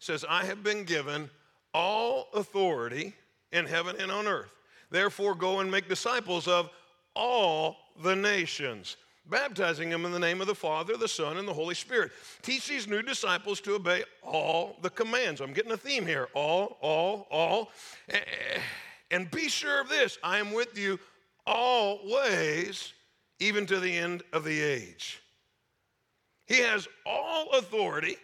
says, 0.00 0.22
I 0.28 0.44
have 0.44 0.62
been 0.62 0.84
given 0.84 1.30
all 1.72 2.28
authority 2.34 3.14
in 3.52 3.64
heaven 3.64 3.96
and 3.98 4.12
on 4.12 4.26
earth. 4.26 4.52
Therefore, 4.90 5.34
go 5.34 5.60
and 5.60 5.70
make 5.70 5.88
disciples 5.88 6.46
of 6.46 6.68
all 7.16 7.76
the 8.02 8.16
nations, 8.16 8.98
baptizing 9.30 9.88
them 9.88 10.04
in 10.04 10.12
the 10.12 10.18
name 10.18 10.40
of 10.40 10.46
the 10.46 10.54
Father, 10.54 10.96
the 10.96 11.08
Son, 11.08 11.38
and 11.38 11.46
the 11.46 11.54
Holy 11.54 11.74
Spirit. 11.74 12.10
Teach 12.42 12.68
these 12.68 12.86
new 12.88 13.02
disciples 13.02 13.60
to 13.62 13.74
obey 13.74 14.02
all 14.22 14.76
the 14.82 14.90
commands. 14.90 15.40
I'm 15.40 15.52
getting 15.52 15.72
a 15.72 15.76
theme 15.76 16.04
here 16.04 16.28
all, 16.34 16.76
all, 16.80 17.28
all. 17.30 17.70
And 19.10 19.30
be 19.30 19.48
sure 19.48 19.80
of 19.80 19.88
this 19.88 20.18
I 20.22 20.38
am 20.38 20.52
with 20.52 20.76
you 20.76 20.98
always 21.46 22.92
even 23.38 23.66
to 23.66 23.80
the 23.80 23.96
end 23.96 24.22
of 24.32 24.44
the 24.44 24.60
age. 24.60 25.22
He 26.46 26.58
has 26.58 26.88
all 27.06 27.50
authority, 27.52 28.16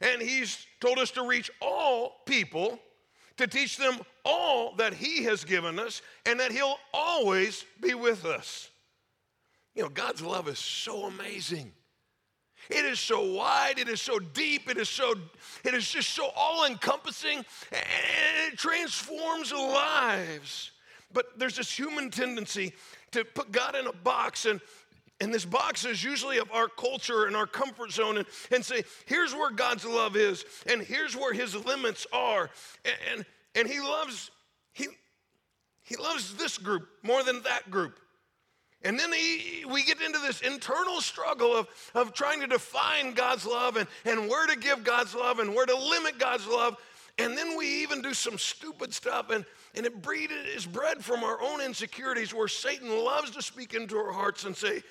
and 0.00 0.20
He's 0.20 0.66
told 0.80 0.98
us 0.98 1.10
to 1.12 1.26
reach 1.26 1.50
all 1.60 2.22
people, 2.24 2.78
to 3.36 3.46
teach 3.46 3.76
them 3.76 3.98
all 4.24 4.74
that 4.76 4.94
He 4.94 5.24
has 5.24 5.44
given 5.44 5.78
us, 5.78 6.02
and 6.24 6.40
that 6.40 6.52
He'll 6.52 6.78
always 6.92 7.64
be 7.80 7.94
with 7.94 8.24
us. 8.24 8.70
You 9.76 9.82
know, 9.82 9.88
God's 9.90 10.22
love 10.22 10.48
is 10.48 10.58
so 10.58 11.04
amazing. 11.04 11.70
It 12.70 12.84
is 12.84 12.98
so 12.98 13.32
wide, 13.34 13.78
it 13.78 13.88
is 13.88 14.00
so 14.00 14.18
deep, 14.18 14.68
it 14.68 14.78
is 14.78 14.88
so 14.88 15.14
it 15.64 15.74
is 15.74 15.88
just 15.88 16.10
so 16.10 16.30
all-encompassing, 16.34 17.36
and 17.36 18.52
it 18.52 18.58
transforms 18.58 19.52
lives. 19.52 20.72
But 21.12 21.38
there's 21.38 21.56
this 21.56 21.70
human 21.70 22.10
tendency 22.10 22.72
to 23.12 23.24
put 23.24 23.52
God 23.52 23.76
in 23.76 23.86
a 23.86 23.92
box 23.92 24.46
and 24.46 24.60
and 25.20 25.32
this 25.32 25.46
box 25.46 25.86
is 25.86 26.04
usually 26.04 26.38
of 26.38 26.50
our 26.52 26.68
culture 26.68 27.24
and 27.24 27.34
our 27.34 27.46
comfort 27.46 27.90
zone 27.90 28.18
and, 28.18 28.26
and 28.52 28.62
say, 28.62 28.82
here's 29.06 29.34
where 29.34 29.50
God's 29.50 29.86
love 29.86 30.14
is, 30.14 30.44
and 30.66 30.82
here's 30.82 31.16
where 31.16 31.32
his 31.32 31.54
limits 31.54 32.06
are. 32.12 32.50
And, 32.84 32.94
and, 33.10 33.26
and 33.54 33.66
he 33.66 33.80
loves, 33.80 34.30
he, 34.74 34.88
he 35.84 35.96
loves 35.96 36.34
this 36.34 36.58
group 36.58 36.86
more 37.02 37.22
than 37.22 37.42
that 37.44 37.70
group. 37.70 37.98
And 38.86 38.96
then 38.96 39.12
he, 39.12 39.64
we 39.68 39.82
get 39.82 40.00
into 40.00 40.20
this 40.20 40.40
internal 40.42 41.00
struggle 41.00 41.56
of, 41.56 41.66
of 41.92 42.12
trying 42.12 42.40
to 42.40 42.46
define 42.46 43.14
God's 43.14 43.44
love 43.44 43.74
and, 43.74 43.88
and 44.04 44.28
where 44.28 44.46
to 44.46 44.56
give 44.56 44.84
God's 44.84 45.12
love 45.12 45.40
and 45.40 45.52
where 45.52 45.66
to 45.66 45.76
limit 45.76 46.20
God's 46.20 46.46
love. 46.46 46.76
And 47.18 47.36
then 47.36 47.56
we 47.58 47.82
even 47.82 48.00
do 48.00 48.14
some 48.14 48.38
stupid 48.38 48.94
stuff, 48.94 49.30
and, 49.30 49.44
and 49.74 49.86
it 49.86 50.02
breed, 50.02 50.30
is 50.54 50.66
bred 50.66 51.04
from 51.04 51.24
our 51.24 51.42
own 51.42 51.60
insecurities 51.60 52.32
where 52.32 52.46
Satan 52.46 53.04
loves 53.04 53.32
to 53.32 53.42
speak 53.42 53.74
into 53.74 53.96
our 53.96 54.12
hearts 54.12 54.44
and 54.44 54.56
say, 54.56 54.82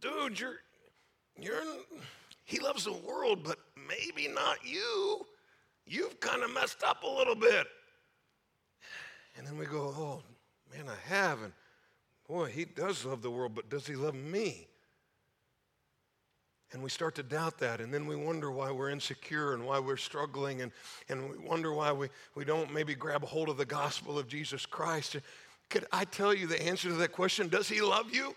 dude, 0.00 0.40
you're, 0.40 0.56
you're, 1.40 1.62
he 2.44 2.58
loves 2.58 2.84
the 2.84 2.92
world, 2.92 3.44
but 3.44 3.58
maybe 3.88 4.26
not 4.26 4.56
you. 4.64 5.24
You've 5.86 6.18
kind 6.18 6.42
of 6.42 6.52
messed 6.52 6.82
up 6.82 7.04
a 7.04 7.08
little 7.08 7.36
bit. 7.36 7.68
And 9.36 9.46
then 9.46 9.56
we 9.56 9.66
go, 9.66 9.94
oh, 9.96 10.22
man, 10.74 10.86
I 10.88 11.14
have. 11.14 11.42
And 11.42 11.52
boy, 12.30 12.46
he 12.46 12.64
does 12.64 13.04
love 13.04 13.22
the 13.22 13.30
world, 13.30 13.52
but 13.56 13.68
does 13.68 13.86
he 13.86 13.96
love 13.96 14.14
me? 14.14 14.68
And 16.72 16.80
we 16.80 16.88
start 16.88 17.16
to 17.16 17.24
doubt 17.24 17.58
that, 17.58 17.80
and 17.80 17.92
then 17.92 18.06
we 18.06 18.14
wonder 18.14 18.52
why 18.52 18.70
we're 18.70 18.90
insecure 18.90 19.54
and 19.54 19.66
why 19.66 19.80
we're 19.80 19.96
struggling, 19.96 20.62
and, 20.62 20.70
and 21.08 21.28
we 21.28 21.38
wonder 21.38 21.72
why 21.72 21.90
we, 21.90 22.08
we 22.36 22.44
don't 22.44 22.72
maybe 22.72 22.94
grab 22.94 23.24
a 23.24 23.26
hold 23.26 23.48
of 23.48 23.56
the 23.56 23.64
gospel 23.64 24.16
of 24.16 24.28
Jesus 24.28 24.64
Christ. 24.64 25.16
Could 25.70 25.86
I 25.90 26.04
tell 26.04 26.32
you 26.32 26.46
the 26.46 26.62
answer 26.62 26.88
to 26.88 26.94
that 26.94 27.10
question? 27.10 27.48
Does 27.48 27.68
he 27.68 27.80
love 27.80 28.14
you? 28.14 28.36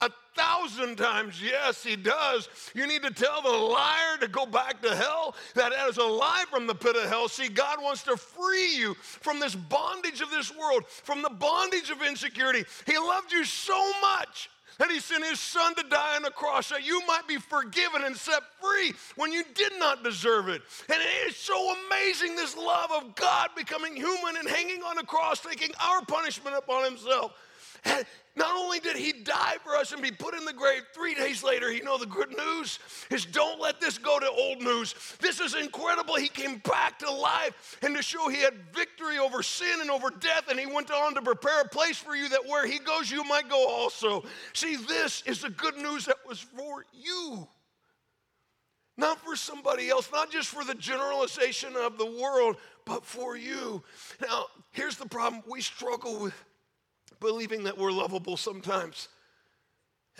A 0.00 0.10
thousand 0.36 0.96
times, 0.96 1.42
yes, 1.42 1.82
he 1.82 1.96
does. 1.96 2.48
You 2.72 2.86
need 2.86 3.02
to 3.02 3.10
tell 3.10 3.42
the 3.42 3.48
liar 3.48 4.16
to 4.20 4.28
go 4.28 4.46
back 4.46 4.80
to 4.82 4.94
hell. 4.94 5.34
That 5.54 5.72
is 5.88 5.96
a 5.96 6.04
lie 6.04 6.44
from 6.48 6.68
the 6.68 6.74
pit 6.74 6.94
of 6.94 7.08
hell. 7.08 7.28
See, 7.28 7.48
God 7.48 7.82
wants 7.82 8.04
to 8.04 8.16
free 8.16 8.76
you 8.76 8.94
from 8.94 9.40
this 9.40 9.56
bondage 9.56 10.20
of 10.20 10.30
this 10.30 10.54
world, 10.56 10.86
from 10.86 11.22
the 11.22 11.30
bondage 11.30 11.90
of 11.90 12.02
insecurity. 12.02 12.64
He 12.86 12.96
loved 12.96 13.32
you 13.32 13.44
so 13.44 13.90
much 14.00 14.48
that 14.78 14.90
he 14.90 15.00
sent 15.00 15.24
his 15.24 15.40
son 15.40 15.74
to 15.74 15.82
die 15.82 16.16
on 16.16 16.22
the 16.22 16.30
cross 16.30 16.68
that 16.68 16.86
you 16.86 17.04
might 17.06 17.26
be 17.26 17.36
forgiven 17.36 18.04
and 18.04 18.16
set 18.16 18.42
free 18.60 18.92
when 19.16 19.32
you 19.32 19.42
did 19.54 19.72
not 19.78 20.04
deserve 20.04 20.48
it. 20.48 20.62
And 20.88 21.02
it 21.02 21.28
is 21.28 21.36
so 21.36 21.74
amazing 21.88 22.36
this 22.36 22.56
love 22.56 22.92
of 22.92 23.14
God 23.16 23.50
becoming 23.56 23.96
human 23.96 24.36
and 24.38 24.48
hanging 24.48 24.82
on 24.84 24.96
the 24.96 25.02
cross, 25.02 25.40
taking 25.40 25.72
our 25.80 26.04
punishment 26.04 26.56
upon 26.56 26.84
himself. 26.84 27.32
Not 28.36 28.56
only 28.56 28.78
did 28.78 28.96
he 28.96 29.12
die 29.12 29.56
for 29.64 29.74
us 29.74 29.92
and 29.92 30.00
be 30.00 30.12
put 30.12 30.34
in 30.34 30.44
the 30.44 30.52
grave, 30.52 30.82
three 30.94 31.14
days 31.14 31.42
later, 31.42 31.72
you 31.72 31.82
know 31.82 31.98
the 31.98 32.06
good 32.06 32.30
news 32.30 32.78
is 33.10 33.24
don't 33.24 33.60
let 33.60 33.80
this 33.80 33.98
go 33.98 34.20
to 34.20 34.30
old 34.30 34.62
news. 34.62 34.94
This 35.20 35.40
is 35.40 35.56
incredible. 35.56 36.14
He 36.14 36.28
came 36.28 36.58
back 36.58 37.00
to 37.00 37.10
life 37.10 37.76
and 37.82 37.96
to 37.96 38.02
show 38.02 38.28
he 38.28 38.40
had 38.40 38.54
victory 38.72 39.18
over 39.18 39.42
sin 39.42 39.80
and 39.80 39.90
over 39.90 40.10
death, 40.10 40.48
and 40.48 40.58
he 40.58 40.66
went 40.66 40.92
on 40.92 41.14
to 41.14 41.22
prepare 41.22 41.62
a 41.62 41.68
place 41.68 41.98
for 41.98 42.14
you 42.14 42.28
that 42.28 42.46
where 42.46 42.64
he 42.64 42.78
goes, 42.78 43.10
you 43.10 43.24
might 43.24 43.48
go 43.48 43.68
also. 43.68 44.24
See, 44.52 44.76
this 44.76 45.24
is 45.26 45.42
the 45.42 45.50
good 45.50 45.76
news 45.76 46.04
that 46.06 46.18
was 46.26 46.38
for 46.38 46.84
you. 46.92 47.48
Not 48.96 49.18
for 49.24 49.36
somebody 49.36 49.88
else, 49.90 50.10
not 50.12 50.30
just 50.30 50.48
for 50.48 50.64
the 50.64 50.74
generalization 50.74 51.76
of 51.76 51.98
the 51.98 52.06
world, 52.06 52.56
but 52.84 53.04
for 53.04 53.36
you. 53.36 53.82
Now, 54.20 54.46
here's 54.72 54.96
the 54.96 55.06
problem 55.06 55.42
we 55.48 55.60
struggle 55.60 56.20
with 56.20 56.34
believing 57.20 57.64
that 57.64 57.76
we're 57.76 57.92
lovable 57.92 58.36
sometimes. 58.36 59.08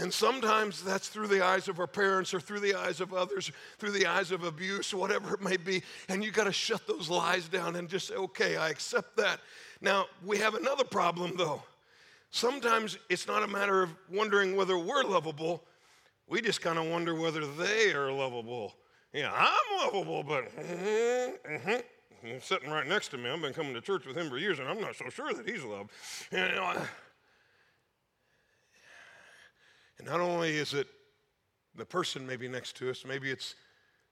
And 0.00 0.12
sometimes 0.12 0.84
that's 0.84 1.08
through 1.08 1.26
the 1.26 1.44
eyes 1.44 1.66
of 1.66 1.80
our 1.80 1.88
parents 1.88 2.32
or 2.32 2.38
through 2.38 2.60
the 2.60 2.74
eyes 2.74 3.00
of 3.00 3.12
others, 3.12 3.50
through 3.78 3.90
the 3.90 4.06
eyes 4.06 4.30
of 4.30 4.44
abuse, 4.44 4.94
whatever 4.94 5.34
it 5.34 5.42
may 5.42 5.56
be. 5.56 5.82
And 6.08 6.22
you 6.22 6.30
got 6.30 6.44
to 6.44 6.52
shut 6.52 6.86
those 6.86 7.10
lies 7.10 7.48
down 7.48 7.74
and 7.74 7.88
just 7.88 8.08
say, 8.08 8.14
okay, 8.14 8.56
I 8.56 8.68
accept 8.68 9.16
that. 9.16 9.40
Now, 9.80 10.06
we 10.24 10.38
have 10.38 10.54
another 10.54 10.84
problem 10.84 11.34
though. 11.36 11.62
Sometimes 12.30 12.96
it's 13.08 13.26
not 13.26 13.42
a 13.42 13.48
matter 13.48 13.82
of 13.82 13.90
wondering 14.10 14.54
whether 14.54 14.78
we're 14.78 15.02
lovable, 15.02 15.64
we 16.28 16.42
just 16.42 16.60
kind 16.60 16.78
of 16.78 16.86
wonder 16.86 17.14
whether 17.14 17.46
they 17.46 17.92
are 17.92 18.12
lovable. 18.12 18.74
Yeah, 19.12 19.32
I'm 19.34 19.86
lovable, 19.86 20.22
but. 20.22 20.54
Mm-hmm, 20.54 21.54
mm-hmm. 21.54 21.80
Sitting 22.40 22.70
right 22.70 22.86
next 22.86 23.08
to 23.08 23.18
me. 23.18 23.30
I've 23.30 23.40
been 23.40 23.52
coming 23.52 23.74
to 23.74 23.80
church 23.80 24.04
with 24.04 24.16
him 24.16 24.28
for 24.28 24.38
years, 24.38 24.58
and 24.58 24.68
I'm 24.68 24.80
not 24.80 24.96
so 24.96 25.08
sure 25.08 25.32
that 25.32 25.48
he's 25.48 25.62
loved. 25.62 25.90
And, 26.32 26.50
you 26.50 26.56
know, 26.56 26.82
and 29.98 30.06
not 30.06 30.20
only 30.20 30.56
is 30.56 30.74
it 30.74 30.88
the 31.76 31.84
person 31.84 32.26
maybe 32.26 32.48
next 32.48 32.76
to 32.78 32.90
us, 32.90 33.04
maybe 33.06 33.30
it's 33.30 33.54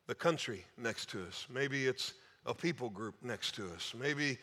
the 0.07 0.15
country 0.15 0.65
next 0.79 1.09
to 1.11 1.25
us, 1.25 1.47
maybe 1.53 1.87
it's 1.87 2.15
a 2.45 2.55
people 2.55 2.91
group 2.91 3.17
next 3.23 3.55
to 3.57 3.69
us, 3.73 3.93
maybe, 3.99 4.39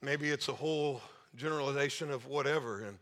maybe 0.00 0.30
it's 0.30 0.48
a 0.48 0.54
whole 0.54 1.02
generalization 1.36 2.10
of 2.10 2.26
whatever. 2.26 2.84
And 2.84 2.98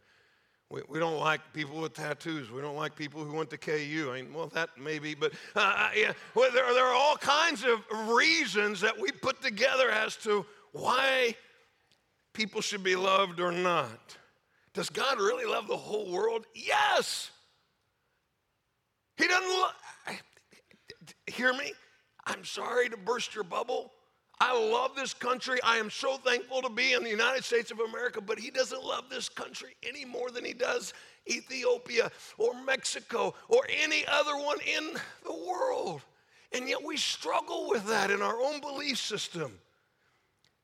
we, 0.71 0.83
we 0.89 0.99
don't 0.99 1.19
like 1.19 1.41
people 1.55 1.81
with 1.81 1.95
tattoos. 1.95 2.51
We 2.51 2.61
don't 2.61 2.77
like 2.77 2.95
people 2.95 3.25
who 3.25 3.35
went 3.35 3.51
to 3.51 3.59
KU. 3.59 4.11
I 4.13 4.23
mean, 4.23 4.35
well, 4.35 4.49
that 4.49 4.71
maybe, 4.79 5.15
but 5.15 5.33
uh, 5.57 5.61
uh, 5.61 5.91
yeah, 5.97 6.13
well, 6.35 6.51
there, 6.53 6.73
there 6.75 6.85
are 6.85 6.95
all 6.95 7.17
kinds 7.17 7.65
of 7.65 7.81
reasons 8.09 8.81
that 8.83 8.99
we 8.99 9.11
put 9.11 9.41
together 9.41 9.91
as 9.91 10.17
to 10.17 10.45
why 10.73 11.35
people 12.35 12.61
should 12.61 12.85
be 12.85 12.97
loved 12.97 13.41
or 13.41 13.51
not. 13.51 14.17
Does 14.75 14.91
God 14.91 15.19
really 15.19 15.47
love 15.47 15.67
the 15.67 15.77
whole 15.77 16.11
world? 16.13 16.45
Yes. 16.55 17.31
He 19.17 19.27
doesn't 19.27 19.49
love. 19.49 19.73
Hear 21.27 21.53
me? 21.55 21.73
I'm 22.27 22.45
sorry 22.45 22.91
to 22.91 22.97
burst 22.97 23.35
your 23.35 23.45
bubble. 23.45 23.93
I 24.41 24.57
love 24.57 24.95
this 24.95 25.15
country. 25.15 25.59
I 25.65 25.79
am 25.79 25.91
so 25.91 26.17
thankful 26.17 26.63
to 26.63 26.69
be 26.69 26.93
in 26.93 27.03
the 27.03 27.11
United 27.11 27.43
States 27.45 27.71
of 27.71 27.81
America, 27.81 28.21
but 28.21 28.39
he 28.39 28.51
doesn't 28.51 28.85
love 28.85 29.05
this 29.11 29.29
country 29.29 29.75
any 29.83 30.05
more 30.05 30.31
than 30.31 30.45
he 30.45 30.53
does 30.53 30.95
Ethiopia 31.29 32.11
or 32.39 32.55
Mexico 32.63 33.35
or 33.49 33.63
any 33.83 34.05
other 34.07 34.37
one 34.37 34.59
in 34.61 34.91
the 35.25 35.33
world. 35.33 36.03
And 36.53 36.69
yet 36.69 36.83
we 36.83 36.97
struggle 36.97 37.69
with 37.69 37.87
that 37.89 38.11
in 38.11 38.23
our 38.23 38.41
own 38.41 38.61
belief 38.61 38.99
system. 38.99 39.53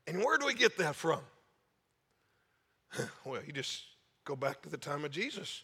And 0.07 0.19
where 0.19 0.37
do 0.37 0.45
we 0.45 0.53
get 0.53 0.77
that 0.77 0.95
from? 0.95 1.19
Well, 3.25 3.41
you 3.45 3.51
just 3.51 3.83
go 4.23 4.37
back 4.37 4.61
to 4.61 4.69
the 4.69 4.77
time 4.77 5.03
of 5.03 5.11
Jesus. 5.11 5.63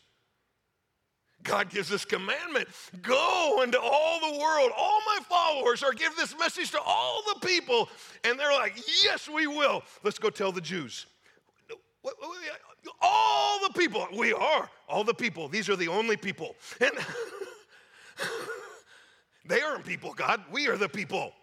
God 1.43 1.69
gives 1.69 1.89
this 1.89 2.05
commandment 2.05 2.67
go 3.01 3.61
into 3.63 3.79
all 3.79 4.19
the 4.19 4.39
world. 4.39 4.71
All 4.77 4.99
my 5.05 5.19
followers 5.27 5.83
are 5.83 5.93
give 5.93 6.15
this 6.15 6.37
message 6.37 6.71
to 6.71 6.81
all 6.81 7.23
the 7.33 7.47
people. 7.47 7.89
And 8.23 8.39
they're 8.39 8.51
like, 8.51 8.75
yes, 9.03 9.29
we 9.29 9.47
will. 9.47 9.83
Let's 10.03 10.19
go 10.19 10.29
tell 10.29 10.51
the 10.51 10.61
Jews. 10.61 11.05
All 13.01 13.59
the 13.67 13.73
people, 13.77 14.07
we 14.17 14.33
are 14.33 14.69
all 14.89 15.03
the 15.03 15.13
people. 15.13 15.47
These 15.47 15.69
are 15.69 15.75
the 15.75 15.87
only 15.87 16.17
people. 16.17 16.55
And 16.79 16.91
they 19.45 19.61
aren't 19.61 19.85
people, 19.85 20.13
God. 20.13 20.41
We 20.51 20.67
are 20.67 20.77
the 20.77 20.89
people. 20.89 21.33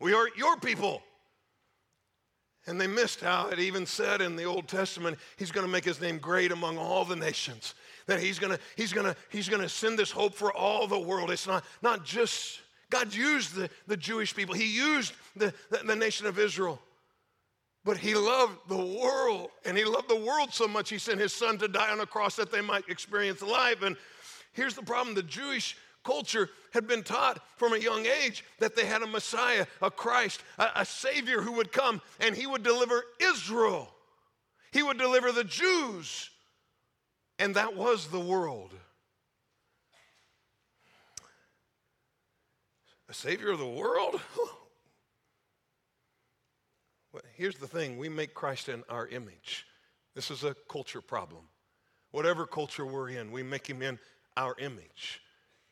We 0.00 0.14
are 0.14 0.28
your 0.36 0.56
people. 0.56 1.02
And 2.66 2.80
they 2.80 2.86
missed 2.86 3.20
how 3.20 3.48
it 3.48 3.58
even 3.58 3.86
said 3.86 4.20
in 4.20 4.36
the 4.36 4.44
Old 4.44 4.68
Testament, 4.68 5.18
He's 5.36 5.50
going 5.50 5.66
to 5.66 5.72
make 5.72 5.84
His 5.84 6.00
name 6.00 6.18
great 6.18 6.52
among 6.52 6.78
all 6.78 7.04
the 7.04 7.16
nations 7.16 7.74
that 8.08 8.20
he's 8.20 8.38
gonna, 8.38 8.58
he's 8.74 8.92
gonna, 8.92 9.14
he's 9.30 9.48
gonna 9.48 9.68
send 9.68 9.98
this 9.98 10.10
hope 10.10 10.34
for 10.34 10.52
all 10.52 10.88
the 10.88 10.98
world. 10.98 11.30
It's 11.30 11.46
not, 11.46 11.62
not 11.82 12.04
just, 12.04 12.60
God 12.90 13.14
used 13.14 13.54
the, 13.54 13.70
the 13.86 13.96
Jewish 13.96 14.34
people, 14.34 14.54
he 14.54 14.66
used 14.66 15.12
the, 15.36 15.54
the, 15.70 15.78
the 15.84 15.94
nation 15.94 16.26
of 16.26 16.38
Israel. 16.38 16.80
But 17.84 17.98
he 17.98 18.14
loved 18.14 18.68
the 18.68 18.76
world, 18.76 19.50
and 19.64 19.78
he 19.78 19.84
loved 19.84 20.08
the 20.08 20.16
world 20.16 20.52
so 20.52 20.66
much, 20.66 20.90
he 20.90 20.98
sent 20.98 21.20
his 21.20 21.32
son 21.32 21.58
to 21.58 21.68
die 21.68 21.90
on 21.90 22.00
a 22.00 22.06
cross 22.06 22.34
that 22.36 22.50
they 22.50 22.60
might 22.60 22.88
experience 22.88 23.40
life. 23.40 23.82
And 23.82 23.96
here's 24.52 24.74
the 24.74 24.82
problem 24.82 25.14
the 25.14 25.22
Jewish 25.22 25.76
culture 26.02 26.48
had 26.72 26.86
been 26.86 27.02
taught 27.02 27.40
from 27.56 27.74
a 27.74 27.78
young 27.78 28.06
age 28.06 28.42
that 28.58 28.74
they 28.74 28.86
had 28.86 29.02
a 29.02 29.06
Messiah, 29.06 29.66
a 29.82 29.90
Christ, 29.90 30.42
a, 30.58 30.68
a 30.76 30.84
Savior 30.84 31.42
who 31.42 31.52
would 31.52 31.72
come 31.72 32.00
and 32.20 32.34
he 32.34 32.46
would 32.46 32.62
deliver 32.62 33.04
Israel. 33.20 33.88
He 34.72 34.82
would 34.82 34.98
deliver 34.98 35.30
the 35.32 35.44
Jews 35.44 36.30
and 37.38 37.54
that 37.54 37.76
was 37.76 38.08
the 38.08 38.20
world. 38.20 38.72
A 43.08 43.14
savior 43.14 43.50
of 43.50 43.58
the 43.58 43.66
world? 43.66 44.20
well, 47.12 47.22
here's 47.34 47.56
the 47.56 47.66
thing 47.66 47.96
we 47.96 48.08
make 48.08 48.34
Christ 48.34 48.68
in 48.68 48.84
our 48.88 49.06
image. 49.08 49.66
This 50.14 50.30
is 50.30 50.44
a 50.44 50.54
culture 50.68 51.00
problem. 51.00 51.44
Whatever 52.10 52.46
culture 52.46 52.84
we're 52.84 53.10
in, 53.10 53.30
we 53.30 53.42
make 53.42 53.66
him 53.66 53.82
in 53.82 53.98
our 54.36 54.54
image. 54.58 55.20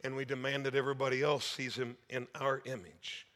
and 0.05 0.15
we 0.15 0.25
demand 0.25 0.65
that 0.65 0.75
everybody 0.75 1.23
else 1.23 1.45
sees 1.45 1.75
him 1.75 1.97
in 2.11 2.29
our 2.37 2.63
image. 2.65 3.27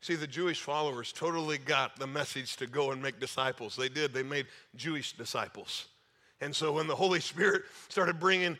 See, 0.00 0.14
the 0.14 0.26
Jewish 0.26 0.60
followers 0.60 1.10
totally 1.10 1.58
got 1.58 1.98
the 1.98 2.06
message 2.06 2.56
to 2.58 2.66
go 2.66 2.92
and 2.92 3.02
make 3.02 3.18
disciples. 3.18 3.74
They 3.74 3.88
did, 3.88 4.12
they 4.12 4.22
made 4.22 4.46
Jewish 4.76 5.14
disciples. 5.14 5.86
And 6.40 6.54
so 6.54 6.72
when 6.72 6.86
the 6.86 6.96
Holy 6.96 7.20
Spirit 7.20 7.62
started 7.88 8.20
bringing 8.20 8.58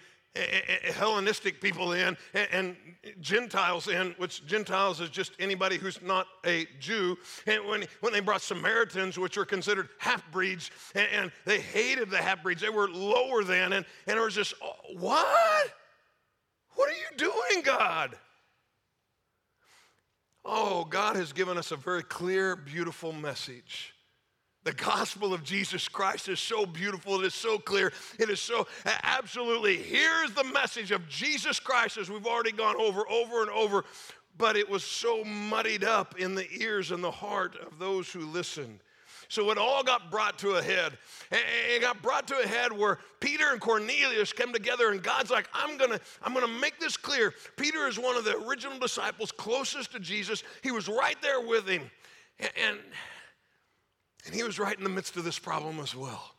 Hellenistic 0.95 1.61
people 1.61 1.93
in 1.93 2.17
and 2.35 2.77
Gentiles 3.21 3.89
in, 3.89 4.15
which 4.19 4.47
Gentiles 4.47 5.01
is 5.01 5.11
just 5.11 5.33
anybody 5.39 5.77
who's 5.77 6.01
not 6.03 6.27
a 6.45 6.67
Jew. 6.79 7.17
And 7.47 7.65
when, 7.67 7.85
when 8.01 8.13
they 8.13 8.21
brought 8.21 8.43
Samaritans, 8.43 9.19
which 9.19 9.37
were 9.37 9.45
considered 9.45 9.89
half 9.99 10.31
breeds, 10.31 10.71
and, 10.95 11.09
and, 11.13 11.33
they 11.45 11.61
hated 11.61 12.11
the 12.11 12.19
half 12.19 12.43
breeds, 12.43 12.61
they 12.61 12.71
were 12.71 12.89
lower 12.89 13.45
than, 13.45 13.73
and, 13.73 13.87
and 14.07 14.19
it 14.19 14.21
was 14.21 14.35
just, 14.35 14.55
oh, 14.63 14.73
what? 14.99 15.73
What 16.75 16.91
are 16.91 16.93
you 16.93 17.17
doing, 17.17 17.63
God? 17.65 18.17
Oh, 20.45 20.85
God 20.85 21.17
has 21.17 21.33
given 21.33 21.59
us 21.59 21.73
a 21.73 21.77
very 21.77 22.03
clear, 22.03 22.55
beautiful 22.55 23.13
message. 23.13 23.96
The 24.67 24.73
gospel 24.73 25.33
of 25.33 25.45
Jesus 25.45 25.87
Christ 25.87 26.29
is 26.29 26.41
so 26.41 26.67
beautiful. 26.67 27.21
It 27.21 27.27
is 27.27 27.35
so 27.35 27.57
clear. 27.57 27.93
It 28.19 28.29
is 28.29 28.41
so 28.41 28.67
absolutely. 29.05 29.77
Here's 29.77 30.33
the 30.33 30.43
message 30.43 30.91
of 30.91 31.09
Jesus 31.09 31.61
Christ 31.61 31.99
as 31.99 32.11
we've 32.11 32.27
already 32.27 32.51
gone 32.51 32.75
over, 32.75 33.09
over 33.09 33.43
and 33.43 33.51
over. 33.51 33.85
But 34.37 34.57
it 34.57 34.69
was 34.69 34.83
so 34.83 35.23
muddied 35.23 35.85
up 35.85 36.19
in 36.19 36.35
the 36.35 36.49
ears 36.51 36.91
and 36.91 37.05
the 37.05 37.13
heart 37.13 37.55
of 37.65 37.79
those 37.79 38.11
who 38.11 38.27
listened. 38.27 38.81
So 39.29 39.53
it 39.53 39.57
all 39.57 39.85
got 39.85 40.11
brought 40.11 40.37
to 40.41 40.57
a 40.57 40.63
head. 40.63 40.99
And 41.31 41.41
it 41.69 41.81
got 41.81 42.03
brought 42.03 42.27
to 42.27 42.41
a 42.41 42.47
head 42.49 42.73
where 42.73 42.99
Peter 43.21 43.53
and 43.53 43.61
Cornelius 43.61 44.33
came 44.33 44.53
together, 44.53 44.91
and 44.91 45.01
God's 45.01 45.31
like, 45.31 45.49
I'm 45.55 45.79
gonna, 45.79 46.01
I'm 46.25 46.35
gonna 46.35 46.49
make 46.49 46.81
this 46.81 46.97
clear. 46.97 47.35
Peter 47.57 47.87
is 47.87 48.01
one 48.01 48.17
of 48.17 48.25
the 48.25 48.37
original 48.39 48.81
disciples 48.81 49.31
closest 49.31 49.93
to 49.93 50.01
Jesus. 50.01 50.43
He 50.65 50.73
was 50.73 50.89
right 50.89 51.17
there 51.23 51.41
with 51.41 51.69
him. 51.69 51.89
And 52.41 52.79
and 54.27 54.35
he 54.35 54.43
was 54.43 54.59
right 54.59 54.77
in 54.77 54.85
the 54.85 54.91
midst 54.91 55.17
of 55.17 55.25
this 55.25 55.39
problem 55.39 55.79
as 55.81 55.95
well. 55.95 56.33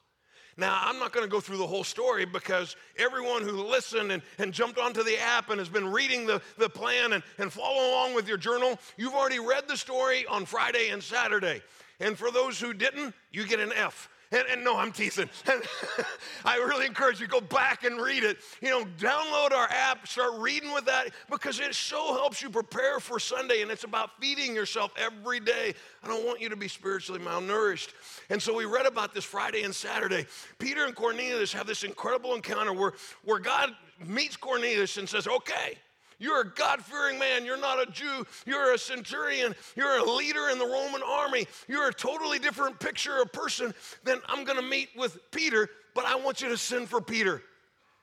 Now, 0.59 0.79
I'm 0.81 0.97
not 0.97 1.13
going 1.13 1.25
to 1.25 1.29
go 1.29 1.39
through 1.39 1.57
the 1.57 1.67
whole 1.67 1.83
story 1.83 2.25
because 2.25 2.75
everyone 2.97 3.43
who 3.43 3.63
listened 3.63 4.11
and, 4.11 4.23
and 4.39 4.51
jumped 4.51 4.79
onto 4.79 5.03
the 5.03 5.19
app 5.19 5.51
and 5.51 5.59
has 5.59 5.69
been 5.69 5.91
reading 5.91 6.25
the, 6.25 6.41
the 6.57 6.67
plan 6.67 7.13
and, 7.13 7.23
and 7.37 7.53
follow 7.53 7.91
along 7.91 8.15
with 8.15 8.27
your 8.27 8.37
journal, 8.37 8.79
you've 8.97 9.13
already 9.13 9.39
read 9.39 9.67
the 9.67 9.77
story 9.77 10.25
on 10.25 10.45
Friday 10.45 10.89
and 10.89 11.01
Saturday. 11.03 11.61
And 11.99 12.17
for 12.17 12.31
those 12.31 12.59
who 12.59 12.73
didn't, 12.73 13.13
you 13.31 13.45
get 13.45 13.59
an 13.59 13.71
F 13.71 14.09
and, 14.31 14.43
and 14.51 14.63
no, 14.63 14.77
I'm 14.77 14.91
teasing. 14.91 15.29
I 16.45 16.57
really 16.57 16.85
encourage 16.85 17.19
you 17.19 17.27
go 17.27 17.39
back 17.39 17.83
and 17.83 18.01
read 18.01 18.23
it. 18.23 18.37
You 18.61 18.69
know, 18.69 18.85
download 18.99 19.51
our 19.53 19.67
app, 19.69 20.07
start 20.07 20.39
reading 20.39 20.73
with 20.73 20.85
that 20.85 21.09
because 21.29 21.59
it 21.59 21.73
so 21.73 22.13
helps 22.13 22.41
you 22.41 22.49
prepare 22.49 22.99
for 22.99 23.19
Sunday. 23.19 23.61
And 23.61 23.71
it's 23.71 23.83
about 23.85 24.19
feeding 24.19 24.53
yourself 24.53 24.91
every 24.97 25.39
day. 25.39 25.73
I 26.03 26.07
don't 26.07 26.25
want 26.25 26.41
you 26.41 26.49
to 26.49 26.57
be 26.57 26.67
spiritually 26.67 27.21
malnourished. 27.21 27.93
And 28.29 28.41
so 28.41 28.53
we 28.53 28.65
read 28.65 28.85
about 28.85 29.13
this 29.13 29.23
Friday 29.23 29.63
and 29.63 29.73
Saturday. 29.73 30.25
Peter 30.59 30.85
and 30.85 30.95
Cornelius 30.95 31.53
have 31.53 31.67
this 31.67 31.83
incredible 31.83 32.35
encounter 32.35 32.73
where, 32.73 32.93
where 33.23 33.39
God 33.39 33.71
meets 34.05 34.35
Cornelius 34.35 34.97
and 34.97 35.07
says, 35.07 35.27
Okay, 35.27 35.77
you're 36.19 36.41
a 36.41 36.49
God 36.49 36.81
fearing 36.81 37.19
man. 37.19 37.45
You're 37.45 37.59
not 37.59 37.87
a 37.87 37.91
Jew. 37.91 38.25
You're 38.45 38.73
a 38.73 38.77
centurion. 38.77 39.55
You're 39.75 39.97
a 39.97 40.03
leader 40.03 40.49
in 40.49 40.57
the 40.57 40.65
Roman 40.65 41.01
army. 41.03 41.47
You're 41.67 41.89
a 41.89 41.93
totally 41.93 42.39
different 42.39 42.79
picture 42.79 43.21
of 43.21 43.31
person 43.31 43.73
than 44.03 44.19
I'm 44.27 44.43
going 44.43 44.57
to 44.57 44.65
meet 44.65 44.89
with 44.95 45.19
Peter, 45.31 45.69
but 45.93 46.05
I 46.05 46.15
want 46.15 46.41
you 46.41 46.49
to 46.49 46.57
send 46.57 46.89
for 46.89 47.01
Peter. 47.01 47.43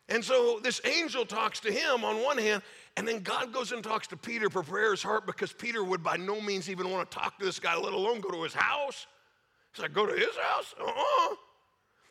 And 0.08 0.24
so 0.24 0.60
this 0.62 0.80
angel 0.84 1.24
talks 1.24 1.60
to 1.60 1.72
him 1.72 2.04
on 2.04 2.22
one 2.22 2.38
hand, 2.38 2.62
and 2.96 3.08
then 3.08 3.20
God 3.20 3.52
goes 3.52 3.72
and 3.72 3.82
talks 3.82 4.06
to 4.08 4.16
Peter, 4.16 4.50
prepare 4.50 4.90
his 4.90 5.02
heart, 5.02 5.26
because 5.26 5.52
Peter 5.52 5.82
would 5.82 6.02
by 6.02 6.16
no 6.16 6.40
means 6.40 6.68
even 6.68 6.90
want 6.90 7.10
to 7.10 7.18
talk 7.18 7.38
to 7.38 7.44
this 7.44 7.58
guy, 7.58 7.76
let 7.76 7.94
alone 7.94 8.20
go 8.20 8.30
to 8.30 8.42
his 8.42 8.54
house. 8.54 9.06
He's 9.72 9.82
like, 9.82 9.92
go 9.92 10.06
to 10.06 10.12
his 10.12 10.36
house? 10.36 10.74
Uh-uh. 10.80 11.34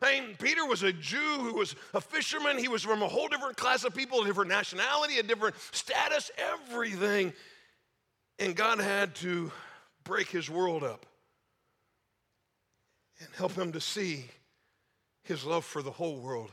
I 0.03 0.19
mean, 0.19 0.35
Peter 0.37 0.65
was 0.65 0.83
a 0.83 0.91
Jew 0.91 1.37
who 1.39 1.53
was 1.53 1.75
a 1.93 2.01
fisherman. 2.01 2.57
He 2.57 2.67
was 2.67 2.83
from 2.83 3.01
a 3.01 3.07
whole 3.07 3.27
different 3.29 3.55
class 3.55 3.83
of 3.83 3.95
people, 3.95 4.21
a 4.21 4.25
different 4.25 4.49
nationality, 4.49 5.17
a 5.19 5.23
different 5.23 5.55
status, 5.71 6.29
everything. 6.37 7.33
And 8.37 8.55
God 8.55 8.79
had 8.79 9.15
to 9.15 9.51
break 10.03 10.27
his 10.29 10.49
world 10.49 10.83
up 10.83 11.05
and 13.19 13.29
help 13.35 13.53
him 13.53 13.71
to 13.71 13.79
see 13.79 14.25
his 15.23 15.45
love 15.45 15.63
for 15.63 15.81
the 15.81 15.91
whole 15.91 16.19
world, 16.19 16.51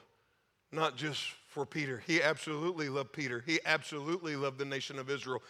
not 0.70 0.96
just 0.96 1.20
for 1.48 1.66
Peter. 1.66 2.02
He 2.06 2.22
absolutely 2.22 2.88
loved 2.88 3.12
Peter. 3.12 3.42
He 3.44 3.58
absolutely 3.66 4.36
loved 4.36 4.58
the 4.58 4.64
nation 4.64 4.98
of 4.98 5.10
Israel, 5.10 5.42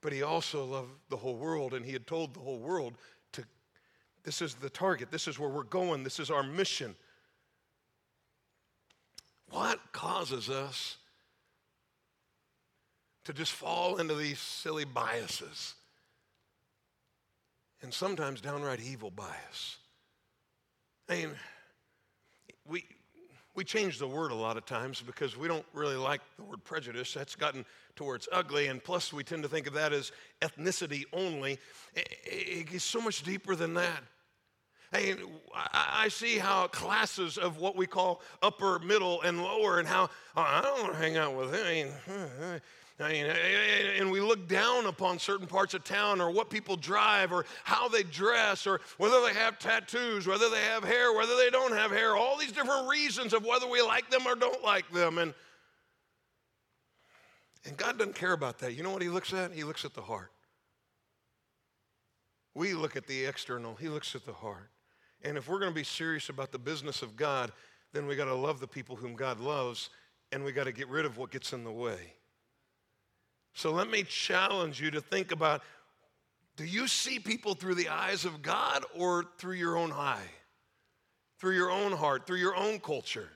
but 0.00 0.12
he 0.12 0.22
also 0.22 0.64
loved 0.64 0.90
the 1.08 1.16
whole 1.16 1.36
world, 1.36 1.74
and 1.74 1.84
he 1.84 1.92
had 1.92 2.08
told 2.08 2.34
the 2.34 2.40
whole 2.40 2.58
world 2.58 2.94
to 3.34 3.44
this 4.24 4.42
is 4.42 4.54
the 4.54 4.70
target, 4.70 5.12
this 5.12 5.28
is 5.28 5.38
where 5.38 5.50
we're 5.50 5.62
going, 5.62 6.02
this 6.02 6.18
is 6.18 6.30
our 6.30 6.42
mission. 6.42 6.96
What 9.50 9.80
causes 9.92 10.50
us 10.50 10.96
to 13.24 13.32
just 13.32 13.52
fall 13.52 13.96
into 13.98 14.14
these 14.14 14.38
silly 14.38 14.84
biases? 14.84 15.74
And 17.82 17.92
sometimes 17.92 18.40
downright 18.40 18.80
evil 18.80 19.10
bias. 19.10 19.76
I 21.08 21.16
mean, 21.16 21.30
we, 22.66 22.84
we 23.54 23.62
change 23.62 23.98
the 23.98 24.08
word 24.08 24.32
a 24.32 24.34
lot 24.34 24.56
of 24.56 24.64
times 24.64 25.02
because 25.02 25.36
we 25.36 25.48
don't 25.48 25.66
really 25.74 25.96
like 25.96 26.22
the 26.36 26.44
word 26.44 26.64
prejudice. 26.64 27.12
That's 27.12 27.36
gotten 27.36 27.64
to 27.96 28.04
where 28.04 28.16
it's 28.16 28.28
ugly, 28.32 28.68
and 28.68 28.82
plus 28.82 29.12
we 29.12 29.22
tend 29.22 29.42
to 29.42 29.48
think 29.48 29.66
of 29.66 29.74
that 29.74 29.92
as 29.92 30.12
ethnicity 30.40 31.04
only. 31.12 31.58
It's 31.94 32.84
so 32.84 33.00
much 33.00 33.22
deeper 33.22 33.54
than 33.54 33.74
that. 33.74 34.02
I, 34.92 35.16
I 36.04 36.08
see 36.08 36.38
how 36.38 36.68
classes 36.68 37.38
of 37.38 37.58
what 37.58 37.76
we 37.76 37.86
call 37.86 38.20
upper, 38.42 38.78
middle, 38.78 39.22
and 39.22 39.42
lower, 39.42 39.78
and 39.78 39.88
how 39.88 40.10
oh, 40.36 40.42
I 40.42 40.60
don't 40.60 40.82
want 40.82 40.92
to 40.92 40.98
hang 40.98 41.16
out 41.16 41.36
with 41.36 41.54
him. 41.54 41.64
I 41.66 41.72
mean, 41.72 42.60
I 43.00 43.08
mean, 43.10 43.26
and 43.26 44.10
we 44.10 44.20
look 44.20 44.46
down 44.46 44.86
upon 44.86 45.18
certain 45.18 45.48
parts 45.48 45.74
of 45.74 45.82
town 45.82 46.20
or 46.20 46.30
what 46.30 46.48
people 46.48 46.76
drive 46.76 47.32
or 47.32 47.44
how 47.64 47.88
they 47.88 48.04
dress 48.04 48.68
or 48.68 48.80
whether 48.98 49.20
they 49.22 49.32
have 49.34 49.58
tattoos, 49.58 50.28
whether 50.28 50.48
they 50.48 50.62
have 50.62 50.84
hair, 50.84 51.12
whether 51.12 51.36
they 51.36 51.50
don't 51.50 51.72
have 51.72 51.90
hair, 51.90 52.16
all 52.16 52.38
these 52.38 52.52
different 52.52 52.88
reasons 52.88 53.32
of 53.32 53.44
whether 53.44 53.66
we 53.68 53.82
like 53.82 54.08
them 54.10 54.24
or 54.28 54.36
don't 54.36 54.62
like 54.62 54.88
them. 54.92 55.18
And, 55.18 55.34
and 57.64 57.76
God 57.76 57.98
doesn't 57.98 58.14
care 58.14 58.32
about 58.32 58.60
that. 58.60 58.74
You 58.74 58.84
know 58.84 58.92
what 58.92 59.02
He 59.02 59.08
looks 59.08 59.32
at? 59.32 59.50
He 59.50 59.64
looks 59.64 59.84
at 59.84 59.94
the 59.94 60.02
heart. 60.02 60.30
We 62.54 62.74
look 62.74 62.94
at 62.94 63.08
the 63.08 63.24
external, 63.24 63.74
He 63.74 63.88
looks 63.88 64.14
at 64.14 64.24
the 64.24 64.34
heart. 64.34 64.70
And 65.24 65.38
if 65.38 65.48
we're 65.48 65.58
going 65.58 65.70
to 65.70 65.74
be 65.74 65.84
serious 65.84 66.28
about 66.28 66.52
the 66.52 66.58
business 66.58 67.02
of 67.02 67.16
God, 67.16 67.50
then 67.92 68.06
we 68.06 68.14
got 68.14 68.26
to 68.26 68.34
love 68.34 68.60
the 68.60 68.68
people 68.68 68.94
whom 68.94 69.14
God 69.14 69.40
loves 69.40 69.90
and 70.32 70.44
we 70.44 70.52
got 70.52 70.64
to 70.64 70.72
get 70.72 70.88
rid 70.88 71.06
of 71.06 71.16
what 71.16 71.30
gets 71.30 71.52
in 71.52 71.64
the 71.64 71.72
way. 71.72 72.14
So 73.54 73.72
let 73.72 73.88
me 73.88 74.02
challenge 74.02 74.80
you 74.80 74.90
to 74.90 75.00
think 75.00 75.32
about 75.32 75.62
do 76.56 76.64
you 76.64 76.86
see 76.86 77.18
people 77.18 77.54
through 77.54 77.74
the 77.74 77.88
eyes 77.88 78.24
of 78.24 78.42
God 78.42 78.84
or 78.96 79.26
through 79.38 79.54
your 79.54 79.76
own 79.76 79.92
eye? 79.92 80.26
Through 81.38 81.56
your 81.56 81.70
own 81.70 81.92
heart, 81.92 82.26
through 82.26 82.38
your 82.38 82.54
own 82.54 82.78
culture? 82.78 83.28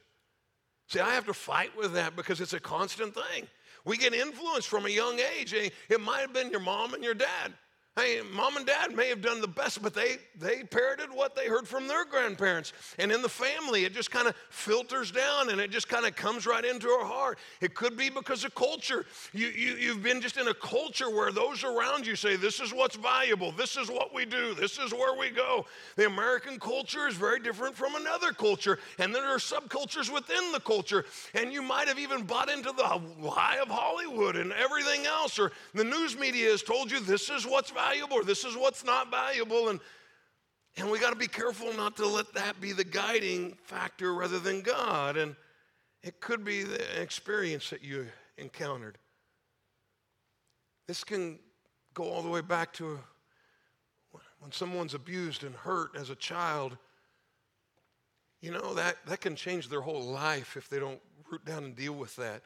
See, 0.88 1.00
I 1.00 1.10
have 1.14 1.26
to 1.26 1.34
fight 1.34 1.76
with 1.76 1.94
that 1.94 2.16
because 2.16 2.40
it's 2.40 2.52
a 2.52 2.60
constant 2.60 3.14
thing. 3.14 3.46
We 3.84 3.96
get 3.96 4.14
influenced 4.14 4.68
from 4.68 4.86
a 4.86 4.90
young 4.90 5.18
age. 5.38 5.52
It 5.52 6.00
might 6.00 6.20
have 6.20 6.32
been 6.32 6.50
your 6.50 6.60
mom 6.60 6.94
and 6.94 7.02
your 7.02 7.14
dad. 7.14 7.52
Hey, 7.98 8.20
mom 8.32 8.56
and 8.56 8.64
dad 8.64 8.94
may 8.94 9.08
have 9.08 9.20
done 9.20 9.40
the 9.40 9.48
best, 9.48 9.82
but 9.82 9.92
they, 9.92 10.18
they 10.38 10.62
parroted 10.62 11.10
what 11.12 11.34
they 11.34 11.48
heard 11.48 11.66
from 11.66 11.88
their 11.88 12.04
grandparents. 12.04 12.72
And 12.96 13.10
in 13.10 13.22
the 13.22 13.28
family, 13.28 13.86
it 13.86 13.92
just 13.92 14.12
kind 14.12 14.28
of 14.28 14.36
filters 14.50 15.10
down 15.10 15.48
and 15.48 15.60
it 15.60 15.72
just 15.72 15.88
kind 15.88 16.06
of 16.06 16.14
comes 16.14 16.46
right 16.46 16.64
into 16.64 16.86
our 16.90 17.04
heart. 17.04 17.38
It 17.60 17.74
could 17.74 17.96
be 17.96 18.08
because 18.08 18.44
of 18.44 18.54
culture. 18.54 19.04
You, 19.32 19.48
you, 19.48 19.74
you've 19.74 20.00
been 20.04 20.20
just 20.20 20.36
in 20.36 20.46
a 20.46 20.54
culture 20.54 21.10
where 21.10 21.32
those 21.32 21.64
around 21.64 22.06
you 22.06 22.14
say, 22.14 22.36
This 22.36 22.60
is 22.60 22.72
what's 22.72 22.94
valuable, 22.94 23.50
this 23.50 23.76
is 23.76 23.88
what 23.90 24.14
we 24.14 24.24
do, 24.24 24.54
this 24.54 24.78
is 24.78 24.92
where 24.92 25.18
we 25.18 25.30
go. 25.30 25.66
The 25.96 26.06
American 26.06 26.60
culture 26.60 27.08
is 27.08 27.16
very 27.16 27.40
different 27.40 27.74
from 27.74 27.96
another 27.96 28.30
culture, 28.30 28.78
and 29.00 29.12
there 29.12 29.24
are 29.24 29.38
subcultures 29.38 30.12
within 30.12 30.52
the 30.52 30.60
culture. 30.60 31.04
And 31.34 31.52
you 31.52 31.62
might 31.62 31.88
have 31.88 31.98
even 31.98 32.22
bought 32.22 32.48
into 32.48 32.70
the 32.70 33.00
lie 33.20 33.58
of 33.60 33.66
Hollywood 33.66 34.36
and 34.36 34.52
everything 34.52 35.04
else, 35.04 35.36
or 35.36 35.50
the 35.74 35.82
news 35.82 36.16
media 36.16 36.52
has 36.52 36.62
told 36.62 36.92
you 36.92 37.00
this 37.00 37.28
is 37.28 37.44
what's 37.44 37.72
valuable 37.72 37.87
valuable 37.88 38.16
or 38.16 38.24
this 38.24 38.44
is 38.44 38.56
what's 38.56 38.84
not 38.84 39.10
valuable. 39.10 39.68
And, 39.68 39.80
and 40.76 40.90
we 40.90 40.98
got 40.98 41.10
to 41.10 41.16
be 41.16 41.26
careful 41.26 41.72
not 41.74 41.96
to 41.96 42.06
let 42.06 42.32
that 42.34 42.60
be 42.60 42.72
the 42.72 42.84
guiding 42.84 43.56
factor 43.64 44.14
rather 44.14 44.38
than 44.38 44.62
God. 44.62 45.16
And 45.16 45.36
it 46.02 46.20
could 46.20 46.44
be 46.44 46.62
the 46.62 47.00
experience 47.00 47.70
that 47.70 47.82
you 47.82 48.06
encountered. 48.36 48.98
This 50.86 51.04
can 51.04 51.38
go 51.94 52.04
all 52.04 52.22
the 52.22 52.28
way 52.28 52.40
back 52.40 52.72
to 52.74 52.98
when 54.40 54.52
someone's 54.52 54.94
abused 54.94 55.42
and 55.42 55.54
hurt 55.54 55.90
as 55.96 56.10
a 56.10 56.14
child. 56.14 56.76
You 58.40 58.52
know, 58.52 58.74
that, 58.74 58.96
that 59.06 59.20
can 59.20 59.34
change 59.34 59.68
their 59.68 59.80
whole 59.80 60.02
life 60.02 60.56
if 60.56 60.68
they 60.68 60.78
don't 60.78 61.00
root 61.30 61.44
down 61.44 61.64
and 61.64 61.76
deal 61.76 61.94
with 61.94 62.14
that. 62.16 62.42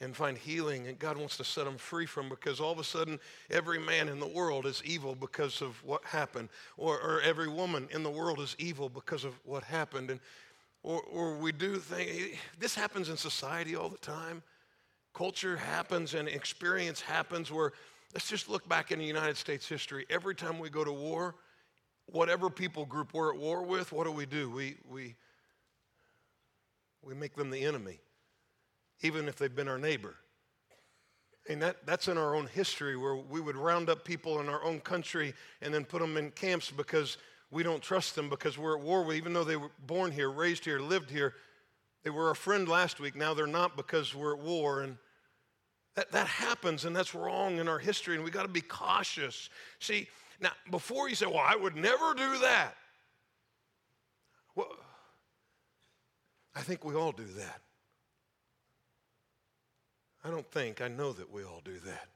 And 0.00 0.14
find 0.14 0.36
healing, 0.36 0.86
and 0.86 0.98
God 0.98 1.16
wants 1.16 1.36
to 1.38 1.44
set 1.44 1.64
them 1.64 1.78
free 1.78 2.04
from 2.04 2.28
because 2.28 2.60
all 2.60 2.72
of 2.72 2.78
a 2.78 2.84
sudden 2.84 3.18
every 3.50 3.78
man 3.78 4.08
in 4.08 4.20
the 4.20 4.26
world 4.26 4.66
is 4.66 4.82
evil 4.84 5.14
because 5.14 5.62
of 5.62 5.82
what 5.82 6.04
happened, 6.04 6.50
or, 6.76 7.00
or 7.00 7.20
every 7.22 7.48
woman 7.48 7.88
in 7.90 8.02
the 8.02 8.10
world 8.10 8.38
is 8.40 8.54
evil 8.58 8.88
because 8.88 9.24
of 9.24 9.34
what 9.44 9.64
happened. 9.64 10.10
And, 10.10 10.20
or, 10.82 11.00
or 11.00 11.36
we 11.38 11.50
do 11.50 11.76
things, 11.76 12.10
eh, 12.10 12.36
this 12.58 12.74
happens 12.74 13.08
in 13.08 13.16
society 13.16 13.74
all 13.74 13.88
the 13.88 13.96
time. 13.98 14.42
Culture 15.14 15.56
happens 15.56 16.12
and 16.12 16.28
experience 16.28 17.00
happens 17.00 17.50
where, 17.50 17.72
let's 18.12 18.28
just 18.28 18.50
look 18.50 18.68
back 18.68 18.92
in 18.92 18.98
the 18.98 19.04
United 19.04 19.38
States 19.38 19.66
history. 19.66 20.04
Every 20.10 20.34
time 20.34 20.58
we 20.58 20.68
go 20.68 20.84
to 20.84 20.92
war, 20.92 21.36
whatever 22.04 22.50
people 22.50 22.84
group 22.84 23.14
we're 23.14 23.32
at 23.32 23.40
war 23.40 23.62
with, 23.62 23.92
what 23.92 24.04
do 24.04 24.12
we 24.12 24.26
do? 24.26 24.50
We, 24.50 24.76
we, 24.86 25.16
we 27.02 27.14
make 27.14 27.34
them 27.34 27.48
the 27.48 27.64
enemy 27.64 28.00
even 29.02 29.28
if 29.28 29.36
they've 29.36 29.54
been 29.54 29.68
our 29.68 29.78
neighbor. 29.78 30.14
And 31.48 31.62
that, 31.62 31.86
that's 31.86 32.08
in 32.08 32.18
our 32.18 32.34
own 32.34 32.46
history 32.48 32.96
where 32.96 33.14
we 33.14 33.40
would 33.40 33.56
round 33.56 33.88
up 33.88 34.04
people 34.04 34.40
in 34.40 34.48
our 34.48 34.64
own 34.64 34.80
country 34.80 35.32
and 35.62 35.72
then 35.72 35.84
put 35.84 36.00
them 36.00 36.16
in 36.16 36.30
camps 36.32 36.70
because 36.70 37.18
we 37.50 37.62
don't 37.62 37.82
trust 37.82 38.16
them 38.16 38.28
because 38.28 38.58
we're 38.58 38.76
at 38.76 38.82
war 38.82 39.04
with, 39.04 39.16
even 39.16 39.32
though 39.32 39.44
they 39.44 39.56
were 39.56 39.70
born 39.86 40.10
here, 40.10 40.30
raised 40.30 40.64
here, 40.64 40.80
lived 40.80 41.10
here. 41.10 41.34
They 42.02 42.10
were 42.10 42.28
our 42.28 42.34
friend 42.34 42.68
last 42.68 42.98
week. 42.98 43.14
Now 43.14 43.34
they're 43.34 43.46
not 43.46 43.76
because 43.76 44.14
we're 44.14 44.34
at 44.34 44.42
war. 44.42 44.80
And 44.80 44.96
that, 45.94 46.10
that 46.12 46.26
happens, 46.26 46.84
and 46.84 46.94
that's 46.94 47.14
wrong 47.14 47.58
in 47.58 47.68
our 47.68 47.78
history, 47.78 48.16
and 48.16 48.24
we 48.24 48.30
got 48.30 48.42
to 48.42 48.48
be 48.48 48.60
cautious. 48.60 49.48
See, 49.78 50.08
now, 50.40 50.50
before 50.70 51.08
you 51.08 51.14
say, 51.14 51.26
well, 51.26 51.44
I 51.44 51.56
would 51.56 51.76
never 51.76 52.12
do 52.14 52.38
that. 52.40 52.74
Well, 54.54 54.68
I 56.54 56.60
think 56.60 56.84
we 56.84 56.94
all 56.94 57.12
do 57.12 57.24
that. 57.24 57.60
I 60.26 60.30
don't 60.30 60.50
think, 60.50 60.80
I 60.80 60.88
know 60.88 61.12
that 61.12 61.30
we 61.30 61.44
all 61.44 61.62
do 61.64 61.78
that. 61.84 62.08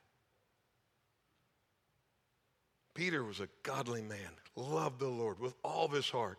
Peter 2.94 3.22
was 3.22 3.38
a 3.38 3.48
godly 3.62 4.02
man, 4.02 4.18
loved 4.56 4.98
the 4.98 5.06
Lord 5.06 5.38
with 5.38 5.54
all 5.62 5.84
of 5.84 5.92
his 5.92 6.10
heart. 6.10 6.38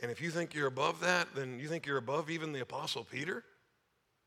And 0.00 0.10
if 0.10 0.20
you 0.20 0.30
think 0.30 0.52
you're 0.52 0.66
above 0.66 1.00
that, 1.00 1.28
then 1.34 1.58
you 1.58 1.66
think 1.68 1.86
you're 1.86 1.96
above 1.96 2.28
even 2.28 2.52
the 2.52 2.60
Apostle 2.60 3.04
Peter? 3.04 3.42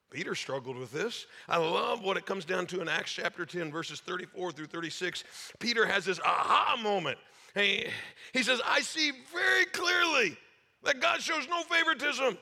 Peter 0.09 0.33
struggled 0.33 0.75
with 0.75 0.91
this. 0.91 1.27
I 1.47 1.57
love 1.57 2.03
what 2.03 2.17
it 2.17 2.25
comes 2.25 2.45
down 2.45 2.65
to 2.67 2.81
in 2.81 2.89
Acts 2.89 3.11
chapter 3.11 3.45
10, 3.45 3.71
verses 3.71 3.99
34 3.99 4.51
through 4.51 4.65
36. 4.65 5.23
Peter 5.59 5.85
has 5.85 6.05
this 6.05 6.19
aha 6.25 6.79
moment. 6.81 7.19
He, 7.53 7.85
he 8.33 8.41
says, 8.41 8.59
I 8.65 8.81
see 8.81 9.11
very 9.31 9.65
clearly 9.65 10.35
that 10.83 10.99
God 10.99 11.21
shows 11.21 11.47
no 11.47 11.61
favoritism. 11.61 12.39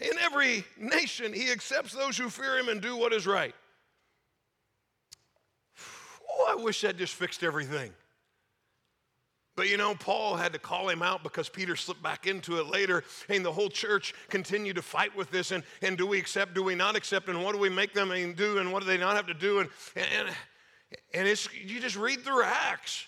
In 0.00 0.18
every 0.20 0.64
nation, 0.78 1.32
he 1.32 1.50
accepts 1.50 1.92
those 1.92 2.16
who 2.16 2.28
fear 2.28 2.58
him 2.58 2.68
and 2.68 2.80
do 2.80 2.96
what 2.96 3.12
is 3.12 3.26
right. 3.26 3.54
Oh, 6.30 6.46
I 6.50 6.62
wish 6.62 6.80
that 6.80 6.96
just 6.96 7.14
fixed 7.14 7.42
everything. 7.42 7.92
But 9.54 9.68
you 9.68 9.76
know, 9.76 9.94
Paul 9.94 10.36
had 10.36 10.54
to 10.54 10.58
call 10.58 10.88
him 10.88 11.02
out 11.02 11.22
because 11.22 11.48
Peter 11.48 11.76
slipped 11.76 12.02
back 12.02 12.26
into 12.26 12.58
it 12.58 12.68
later, 12.68 13.04
and 13.28 13.44
the 13.44 13.52
whole 13.52 13.68
church 13.68 14.14
continued 14.28 14.76
to 14.76 14.82
fight 14.82 15.14
with 15.14 15.30
this. 15.30 15.50
And, 15.50 15.62
and 15.82 15.98
do 15.98 16.06
we 16.06 16.18
accept, 16.18 16.54
do 16.54 16.62
we 16.62 16.74
not 16.74 16.96
accept, 16.96 17.28
and 17.28 17.42
what 17.44 17.52
do 17.52 17.58
we 17.58 17.68
make 17.68 17.92
them 17.92 18.08
do, 18.34 18.58
and 18.58 18.72
what 18.72 18.80
do 18.80 18.86
they 18.86 18.96
not 18.96 19.14
have 19.14 19.26
to 19.26 19.34
do? 19.34 19.58
And, 19.58 19.68
and, 19.94 20.28
and 21.12 21.28
it's, 21.28 21.52
you 21.52 21.80
just 21.80 21.96
read 21.96 22.20
through 22.20 22.44
Acts. 22.44 23.06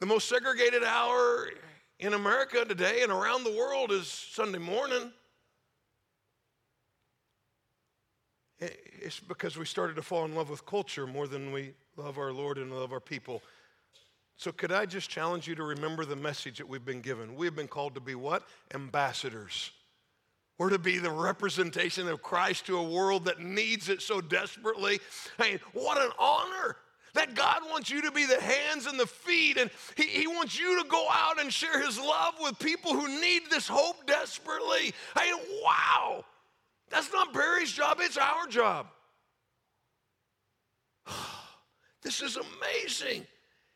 The 0.00 0.06
most 0.06 0.28
segregated 0.28 0.82
hour 0.82 1.48
in 2.00 2.12
America 2.12 2.64
today 2.64 3.02
and 3.02 3.12
around 3.12 3.44
the 3.44 3.52
world 3.52 3.92
is 3.92 4.08
Sunday 4.08 4.58
morning. 4.58 5.12
It's 8.58 9.20
because 9.20 9.56
we 9.56 9.66
started 9.66 9.96
to 9.96 10.02
fall 10.02 10.24
in 10.24 10.34
love 10.34 10.48
with 10.48 10.64
culture 10.64 11.06
more 11.06 11.26
than 11.26 11.52
we 11.52 11.74
love 11.96 12.18
our 12.18 12.32
Lord 12.32 12.58
and 12.58 12.72
love 12.72 12.92
our 12.92 13.00
people. 13.00 13.42
So, 14.38 14.52
could 14.52 14.72
I 14.72 14.86
just 14.86 15.08
challenge 15.08 15.46
you 15.48 15.54
to 15.54 15.62
remember 15.62 16.04
the 16.04 16.16
message 16.16 16.58
that 16.58 16.68
we've 16.68 16.84
been 16.84 17.00
given? 17.00 17.36
We've 17.36 17.56
been 17.56 17.68
called 17.68 17.94
to 17.94 18.00
be 18.00 18.14
what? 18.14 18.46
Ambassadors. 18.74 19.70
We're 20.58 20.70
to 20.70 20.78
be 20.78 20.98
the 20.98 21.10
representation 21.10 22.08
of 22.08 22.22
Christ 22.22 22.66
to 22.66 22.78
a 22.78 22.82
world 22.82 23.26
that 23.26 23.40
needs 23.40 23.88
it 23.88 24.00
so 24.00 24.20
desperately. 24.20 25.00
Hey, 25.38 25.58
what 25.72 25.98
an 25.98 26.10
honor 26.18 26.76
that 27.14 27.34
God 27.34 27.62
wants 27.70 27.90
you 27.90 28.02
to 28.02 28.10
be 28.10 28.26
the 28.26 28.40
hands 28.40 28.86
and 28.86 29.00
the 29.00 29.06
feet, 29.06 29.56
and 29.56 29.70
he, 29.96 30.04
he, 30.04 30.26
wants 30.26 30.58
you 30.58 30.82
to 30.82 30.88
go 30.88 31.06
out 31.10 31.40
and 31.40 31.52
share 31.52 31.84
His 31.84 31.98
love 31.98 32.34
with 32.40 32.58
people 32.58 32.92
who 32.92 33.20
need 33.20 33.42
this 33.50 33.66
hope 33.66 34.06
desperately. 34.06 34.94
Hey, 35.18 35.32
wow. 35.62 36.24
That's 36.90 37.12
not 37.12 37.32
Barry's 37.32 37.72
job, 37.72 37.98
it's 38.00 38.16
our 38.16 38.46
job. 38.46 38.86
this 42.02 42.22
is 42.22 42.36
amazing. 42.36 43.26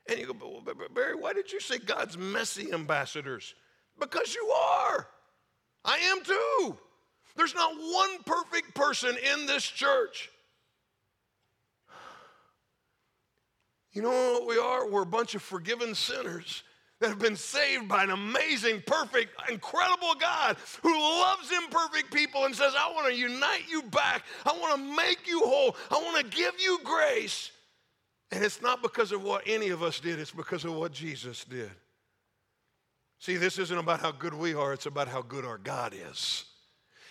And 0.08 0.18
you 0.18 0.26
go, 0.26 0.62
Barry, 0.94 1.14
why 1.14 1.32
did 1.32 1.52
you 1.52 1.60
say 1.60 1.78
God's 1.78 2.16
messy 2.16 2.72
ambassadors? 2.72 3.54
Because 3.98 4.34
you 4.34 4.44
are. 4.48 5.06
I 5.84 5.98
am 5.98 6.22
too. 6.22 6.76
There's 7.36 7.54
not 7.54 7.74
one 7.74 8.22
perfect 8.24 8.74
person 8.74 9.16
in 9.32 9.46
this 9.46 9.64
church. 9.64 10.30
You 13.92 14.02
know 14.02 14.10
what 14.10 14.46
we 14.46 14.58
are? 14.58 14.88
We're 14.88 15.02
a 15.02 15.06
bunch 15.06 15.34
of 15.34 15.42
forgiven 15.42 15.94
sinners 15.94 16.62
that 17.00 17.08
have 17.08 17.18
been 17.18 17.36
saved 17.36 17.88
by 17.88 18.04
an 18.04 18.10
amazing, 18.10 18.82
perfect, 18.86 19.32
incredible 19.50 20.14
God 20.20 20.56
who 20.82 20.92
loves 20.92 21.50
imperfect 21.50 22.12
people 22.12 22.44
and 22.44 22.54
says, 22.54 22.74
I 22.78 22.92
want 22.92 23.08
to 23.08 23.14
unite 23.14 23.64
you 23.68 23.82
back. 23.82 24.24
I 24.44 24.52
want 24.52 24.76
to 24.76 24.96
make 24.96 25.26
you 25.26 25.40
whole. 25.40 25.76
I 25.90 25.94
want 25.96 26.18
to 26.18 26.36
give 26.36 26.54
you 26.60 26.78
grace. 26.84 27.50
And 28.30 28.44
it's 28.44 28.62
not 28.62 28.82
because 28.82 29.12
of 29.12 29.22
what 29.22 29.42
any 29.46 29.70
of 29.70 29.82
us 29.82 29.98
did, 29.98 30.20
it's 30.20 30.30
because 30.30 30.64
of 30.64 30.74
what 30.74 30.92
Jesus 30.92 31.44
did. 31.44 31.70
See, 33.18 33.36
this 33.36 33.58
isn't 33.58 33.76
about 33.76 34.00
how 34.00 34.12
good 34.12 34.34
we 34.34 34.54
are, 34.54 34.72
it's 34.72 34.86
about 34.86 35.08
how 35.08 35.22
good 35.22 35.44
our 35.44 35.58
God 35.58 35.94
is. 36.10 36.44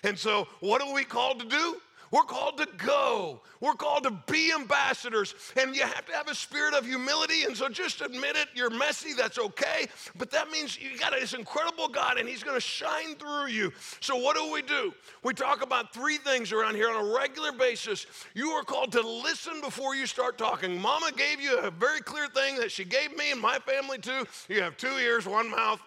And 0.04 0.18
so, 0.18 0.48
what 0.60 0.82
are 0.82 0.94
we 0.94 1.04
called 1.04 1.40
to 1.40 1.46
do? 1.46 1.82
We're 2.12 2.24
called 2.24 2.58
to 2.58 2.68
go. 2.78 3.42
We're 3.62 3.74
called 3.74 4.04
to 4.04 4.12
be 4.32 4.52
ambassadors. 4.52 5.36
And 5.56 5.76
you 5.76 5.84
have 5.84 6.06
to 6.08 6.14
have 6.14 6.28
a 6.28 6.36
spirit 6.36 6.74
of 6.74 6.86
humility. 6.86 7.44
And 7.44 7.56
so 7.56 7.70
just 7.70 8.02
admit 8.02 8.36
it. 8.36 8.48
You're 8.56 8.70
messy. 8.70 9.14
That's 9.14 9.38
okay. 9.38 9.88
But 10.18 10.32
that 10.32 10.50
means 10.50 10.80
you 10.80 10.98
got 10.98 11.12
this 11.12 11.34
incredible 11.34 11.88
God 11.88 12.18
and 12.18 12.28
He's 12.28 12.44
going 12.44 12.58
to 12.58 12.62
shine 12.62 13.16
through 13.16 13.48
you. 13.48 13.72
So 14.00 14.16
what 14.16 14.36
do 14.36 14.52
we 14.52 14.62
do? 14.62 14.94
We 15.24 15.34
talk 15.34 15.62
about 15.62 15.94
three 15.94 16.18
things 16.18 16.52
around 16.52 16.76
here 16.76 16.90
on 16.90 17.06
a 17.06 17.14
regular 17.14 17.52
basis. 17.52 18.08
You 18.34 18.50
are 18.52 18.64
called 18.64 18.92
to 18.94 19.02
listen 19.02 19.62
before 19.62 19.96
you 19.96 20.06
start 20.06 20.38
talking. 20.38 20.82
Mama 20.82 21.12
gave 21.16 21.40
you 21.40 21.60
a 21.60 21.70
very 21.70 22.02
clear 22.02 22.28
thing 22.28 22.56
that 22.58 22.72
she 22.72 22.86
gave 22.86 23.16
me 23.16 23.32
and 23.32 23.40
my 23.40 23.60
family 23.60 24.00
too. 24.00 24.26
You 24.48 24.62
have 24.62 24.78
two 24.78 24.98
ears, 24.98 25.26
one 25.28 25.50
mouth. 25.50 25.82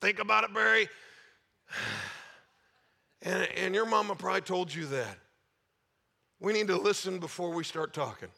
Think 0.00 0.18
about 0.18 0.44
it, 0.44 0.52
Barry. 0.52 0.88
And, 3.22 3.46
and 3.54 3.74
your 3.74 3.84
mama 3.84 4.14
probably 4.14 4.40
told 4.40 4.74
you 4.74 4.86
that. 4.86 5.18
We 6.40 6.52
need 6.52 6.68
to 6.68 6.76
listen 6.76 7.18
before 7.18 7.50
we 7.50 7.64
start 7.64 7.92
talking. 7.92 8.30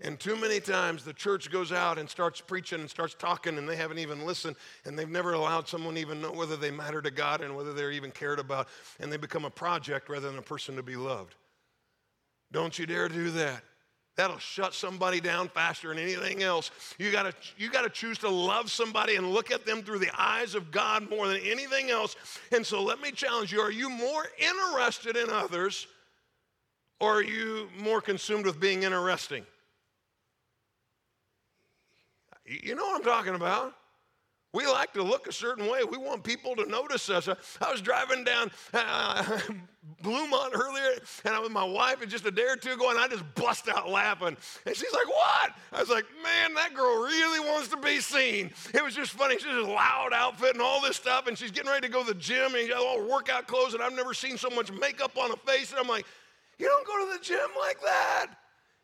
And 0.00 0.20
too 0.20 0.36
many 0.36 0.60
times 0.60 1.02
the 1.02 1.12
church 1.12 1.50
goes 1.50 1.72
out 1.72 1.98
and 1.98 2.08
starts 2.08 2.40
preaching 2.40 2.80
and 2.80 2.88
starts 2.88 3.16
talking, 3.18 3.58
and 3.58 3.68
they 3.68 3.74
haven't 3.74 3.98
even 3.98 4.24
listened, 4.24 4.54
and 4.84 4.96
they've 4.96 5.08
never 5.08 5.32
allowed 5.32 5.66
someone 5.66 5.96
even 5.96 6.20
know 6.20 6.30
whether 6.30 6.56
they 6.56 6.70
matter 6.70 7.02
to 7.02 7.10
God 7.10 7.40
and 7.40 7.56
whether 7.56 7.72
they're 7.72 7.90
even 7.90 8.12
cared 8.12 8.38
about, 8.38 8.68
and 9.00 9.12
they 9.12 9.16
become 9.16 9.44
a 9.44 9.50
project 9.50 10.08
rather 10.08 10.28
than 10.28 10.38
a 10.38 10.42
person 10.42 10.76
to 10.76 10.84
be 10.84 10.94
loved. 10.94 11.34
Don't 12.52 12.78
you 12.78 12.86
dare 12.86 13.08
do 13.08 13.30
that. 13.32 13.62
That'll 14.16 14.38
shut 14.38 14.74
somebody 14.74 15.20
down 15.20 15.48
faster 15.48 15.88
than 15.88 15.98
anything 15.98 16.42
else. 16.42 16.70
You 16.98 17.12
gotta, 17.12 17.32
you 17.56 17.70
gotta 17.70 17.90
choose 17.90 18.18
to 18.18 18.28
love 18.28 18.70
somebody 18.70 19.16
and 19.16 19.30
look 19.30 19.50
at 19.50 19.64
them 19.64 19.82
through 19.82 20.00
the 20.00 20.10
eyes 20.20 20.54
of 20.54 20.70
God 20.70 21.08
more 21.08 21.28
than 21.28 21.40
anything 21.42 21.90
else. 21.90 22.16
And 22.52 22.66
so 22.66 22.82
let 22.82 23.00
me 23.00 23.12
challenge 23.12 23.52
you 23.52 23.60
are 23.60 23.70
you 23.70 23.88
more 23.88 24.24
interested 24.38 25.16
in 25.16 25.30
others? 25.30 25.86
Or 27.00 27.18
are 27.18 27.22
you 27.22 27.68
more 27.78 28.00
consumed 28.00 28.44
with 28.44 28.58
being 28.58 28.82
interesting? 28.82 29.44
You 32.44 32.74
know 32.74 32.84
what 32.84 32.96
I'm 32.96 33.04
talking 33.04 33.34
about. 33.34 33.74
We 34.54 34.66
like 34.66 34.94
to 34.94 35.02
look 35.02 35.26
a 35.26 35.32
certain 35.32 35.66
way. 35.66 35.80
We 35.84 35.98
want 35.98 36.24
people 36.24 36.56
to 36.56 36.64
notice 36.64 37.10
us. 37.10 37.28
I 37.60 37.70
was 37.70 37.82
driving 37.82 38.24
down 38.24 38.50
uh, 38.72 39.22
Bluemont 40.02 40.54
earlier, 40.54 40.98
and 41.24 41.34
I 41.34 41.38
was 41.38 41.48
with 41.48 41.52
my 41.52 41.64
wife, 41.64 42.00
and 42.00 42.10
just 42.10 42.24
a 42.24 42.30
day 42.30 42.46
or 42.48 42.56
two 42.56 42.72
ago, 42.72 42.88
and 42.88 42.98
I 42.98 43.08
just 43.08 43.24
bust 43.34 43.68
out 43.68 43.90
laughing. 43.90 44.38
And 44.64 44.74
she's 44.74 44.92
like, 44.92 45.06
"What?" 45.06 45.52
I 45.70 45.80
was 45.80 45.90
like, 45.90 46.06
"Man, 46.22 46.54
that 46.54 46.72
girl 46.74 47.02
really 47.02 47.40
wants 47.40 47.68
to 47.68 47.76
be 47.76 48.00
seen." 48.00 48.50
It 48.72 48.82
was 48.82 48.94
just 48.94 49.12
funny. 49.12 49.34
She's 49.34 49.44
just 49.44 49.68
loud 49.68 50.14
outfit 50.14 50.54
and 50.54 50.62
all 50.62 50.80
this 50.80 50.96
stuff, 50.96 51.26
and 51.26 51.36
she's 51.36 51.50
getting 51.50 51.70
ready 51.70 51.86
to 51.86 51.92
go 51.92 52.02
to 52.02 52.14
the 52.14 52.18
gym 52.18 52.54
and 52.54 52.70
got 52.70 52.78
all 52.78 53.06
workout 53.06 53.48
clothes, 53.48 53.74
and 53.74 53.82
I've 53.82 53.94
never 53.94 54.14
seen 54.14 54.38
so 54.38 54.48
much 54.48 54.72
makeup 54.72 55.18
on 55.18 55.30
a 55.30 55.36
face. 55.36 55.72
And 55.72 55.78
I'm 55.78 55.88
like, 55.88 56.06
you 56.58 56.66
don't 56.66 56.86
go 56.86 57.06
to 57.06 57.18
the 57.18 57.24
gym 57.24 57.48
like 57.60 57.80
that. 57.80 58.26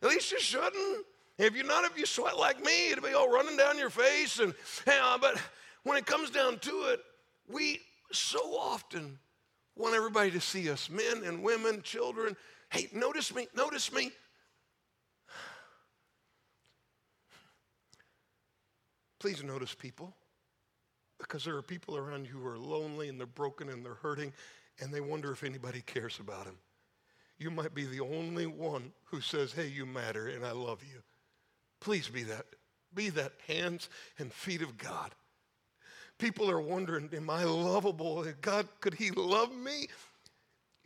At 0.02 0.08
least 0.08 0.30
you 0.32 0.40
shouldn't. 0.40 1.06
If 1.38 1.56
you're 1.56 1.66
not, 1.66 1.84
if 1.84 1.98
you 1.98 2.06
sweat 2.06 2.38
like 2.38 2.62
me, 2.62 2.90
it'll 2.90 3.02
be 3.02 3.14
all 3.14 3.30
running 3.30 3.56
down 3.56 3.78
your 3.78 3.90
face. 3.90 4.38
And 4.38 4.54
uh, 4.86 5.18
but 5.18 5.40
when 5.82 5.96
it 5.98 6.06
comes 6.06 6.30
down 6.30 6.58
to 6.60 6.92
it, 6.92 7.00
we 7.48 7.80
so 8.12 8.38
often 8.56 9.18
want 9.76 9.94
everybody 9.94 10.30
to 10.30 10.40
see 10.40 10.70
us 10.70 10.88
men 10.88 11.24
and 11.24 11.42
women, 11.42 11.82
children. 11.82 12.36
Hey, 12.70 12.88
notice 12.92 13.34
me, 13.34 13.48
notice 13.56 13.92
me. 13.92 14.12
Please 19.18 19.42
notice 19.42 19.74
people 19.74 20.14
because 21.18 21.44
there 21.44 21.56
are 21.56 21.62
people 21.62 21.96
around 21.96 22.26
you 22.26 22.32
who 22.32 22.46
are 22.46 22.58
lonely 22.58 23.08
and 23.08 23.18
they're 23.18 23.26
broken 23.26 23.70
and 23.70 23.84
they're 23.84 23.94
hurting 23.94 24.32
and 24.80 24.92
they 24.92 25.00
wonder 25.00 25.32
if 25.32 25.42
anybody 25.42 25.80
cares 25.80 26.18
about 26.20 26.44
them. 26.44 26.58
You 27.38 27.50
might 27.50 27.74
be 27.74 27.84
the 27.84 28.00
only 28.00 28.46
one 28.46 28.92
who 29.06 29.20
says, 29.20 29.52
Hey, 29.52 29.68
you 29.68 29.86
matter 29.86 30.28
and 30.28 30.44
I 30.44 30.52
love 30.52 30.82
you. 30.82 31.00
Please 31.80 32.08
be 32.08 32.22
that. 32.24 32.46
Be 32.94 33.10
that 33.10 33.32
hands 33.48 33.88
and 34.18 34.32
feet 34.32 34.62
of 34.62 34.78
God. 34.78 35.10
People 36.18 36.50
are 36.50 36.60
wondering, 36.60 37.10
Am 37.12 37.28
I 37.28 37.44
lovable? 37.44 38.24
God, 38.40 38.68
could 38.80 38.94
He 38.94 39.10
love 39.10 39.54
me? 39.54 39.88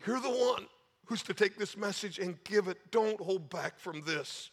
You're 0.07 0.21
the 0.21 0.31
one 0.31 0.67
who's 1.05 1.23
to 1.25 1.35
take 1.35 1.57
this 1.57 1.77
message 1.77 2.19
and 2.19 2.43
give 2.45 2.69
it. 2.69 2.79
Don't 2.91 3.21
hold 3.21 3.51
back 3.51 3.79
from 3.79 4.03
this. 4.05 4.51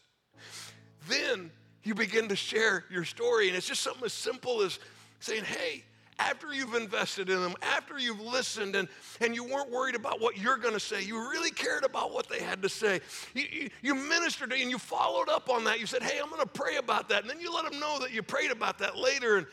Then 1.07 1.51
you 1.83 1.95
begin 1.95 2.27
to 2.29 2.35
share 2.35 2.83
your 2.89 3.05
story, 3.05 3.47
and 3.47 3.55
it's 3.55 3.67
just 3.67 3.81
something 3.81 4.05
as 4.05 4.13
simple 4.13 4.61
as 4.61 4.79
saying, 5.19 5.45
Hey, 5.45 5.83
after 6.17 6.53
you've 6.53 6.75
invested 6.75 7.29
in 7.29 7.41
them, 7.41 7.55
after 7.61 7.99
you've 7.99 8.21
listened 8.21 8.75
and, 8.75 8.87
and 9.19 9.35
you 9.35 9.43
weren't 9.43 9.69
worried 9.69 9.95
about 9.95 10.21
what 10.21 10.37
you're 10.37 10.57
going 10.57 10.73
to 10.73 10.79
say, 10.79 11.03
you 11.03 11.17
really 11.29 11.51
cared 11.51 11.83
about 11.83 12.13
what 12.13 12.29
they 12.29 12.39
had 12.39 12.61
to 12.61 12.69
say. 12.69 13.01
You, 13.33 13.43
you, 13.51 13.69
you 13.81 13.95
ministered 13.95 14.53
and 14.53 14.69
you 14.69 14.77
followed 14.77 15.29
up 15.29 15.49
on 15.49 15.65
that. 15.65 15.79
You 15.79 15.85
said, 15.85 16.03
Hey, 16.03 16.19
I'm 16.21 16.29
going 16.29 16.41
to 16.41 16.47
pray 16.47 16.77
about 16.77 17.09
that. 17.09 17.21
And 17.21 17.29
then 17.29 17.39
you 17.39 17.53
let 17.53 17.69
them 17.69 17.79
know 17.79 17.99
that 17.99 18.11
you 18.11 18.23
prayed 18.23 18.51
about 18.51 18.79
that 18.79 18.97
later. 18.97 19.37
And 19.37 19.47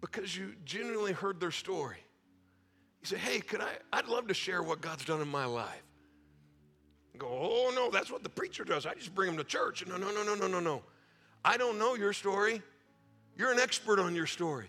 because 0.00 0.36
you 0.36 0.54
genuinely 0.64 1.12
heard 1.12 1.38
their 1.38 1.50
story, 1.50 1.98
you 3.02 3.06
say, 3.06 3.18
Hey, 3.18 3.40
could 3.40 3.60
I? 3.60 3.70
I'd 3.92 4.08
love 4.08 4.28
to 4.28 4.34
share 4.34 4.62
what 4.62 4.80
God's 4.80 5.04
done 5.04 5.20
in 5.20 5.28
my 5.28 5.44
life. 5.44 5.82
go, 7.18 7.28
Oh, 7.28 7.72
no, 7.74 7.90
that's 7.90 8.10
what 8.10 8.22
the 8.22 8.30
preacher 8.30 8.64
does. 8.64 8.86
I 8.86 8.94
just 8.94 9.14
bring 9.14 9.28
them 9.28 9.36
to 9.36 9.44
church. 9.44 9.86
No, 9.86 9.98
no, 9.98 10.10
no, 10.12 10.22
no, 10.24 10.34
no, 10.34 10.46
no, 10.46 10.60
no. 10.60 10.82
I 11.44 11.58
don't 11.58 11.78
know 11.78 11.94
your 11.94 12.14
story. 12.14 12.62
You're 13.36 13.52
an 13.52 13.60
expert 13.60 13.98
on 13.98 14.14
your 14.14 14.26
story. 14.26 14.68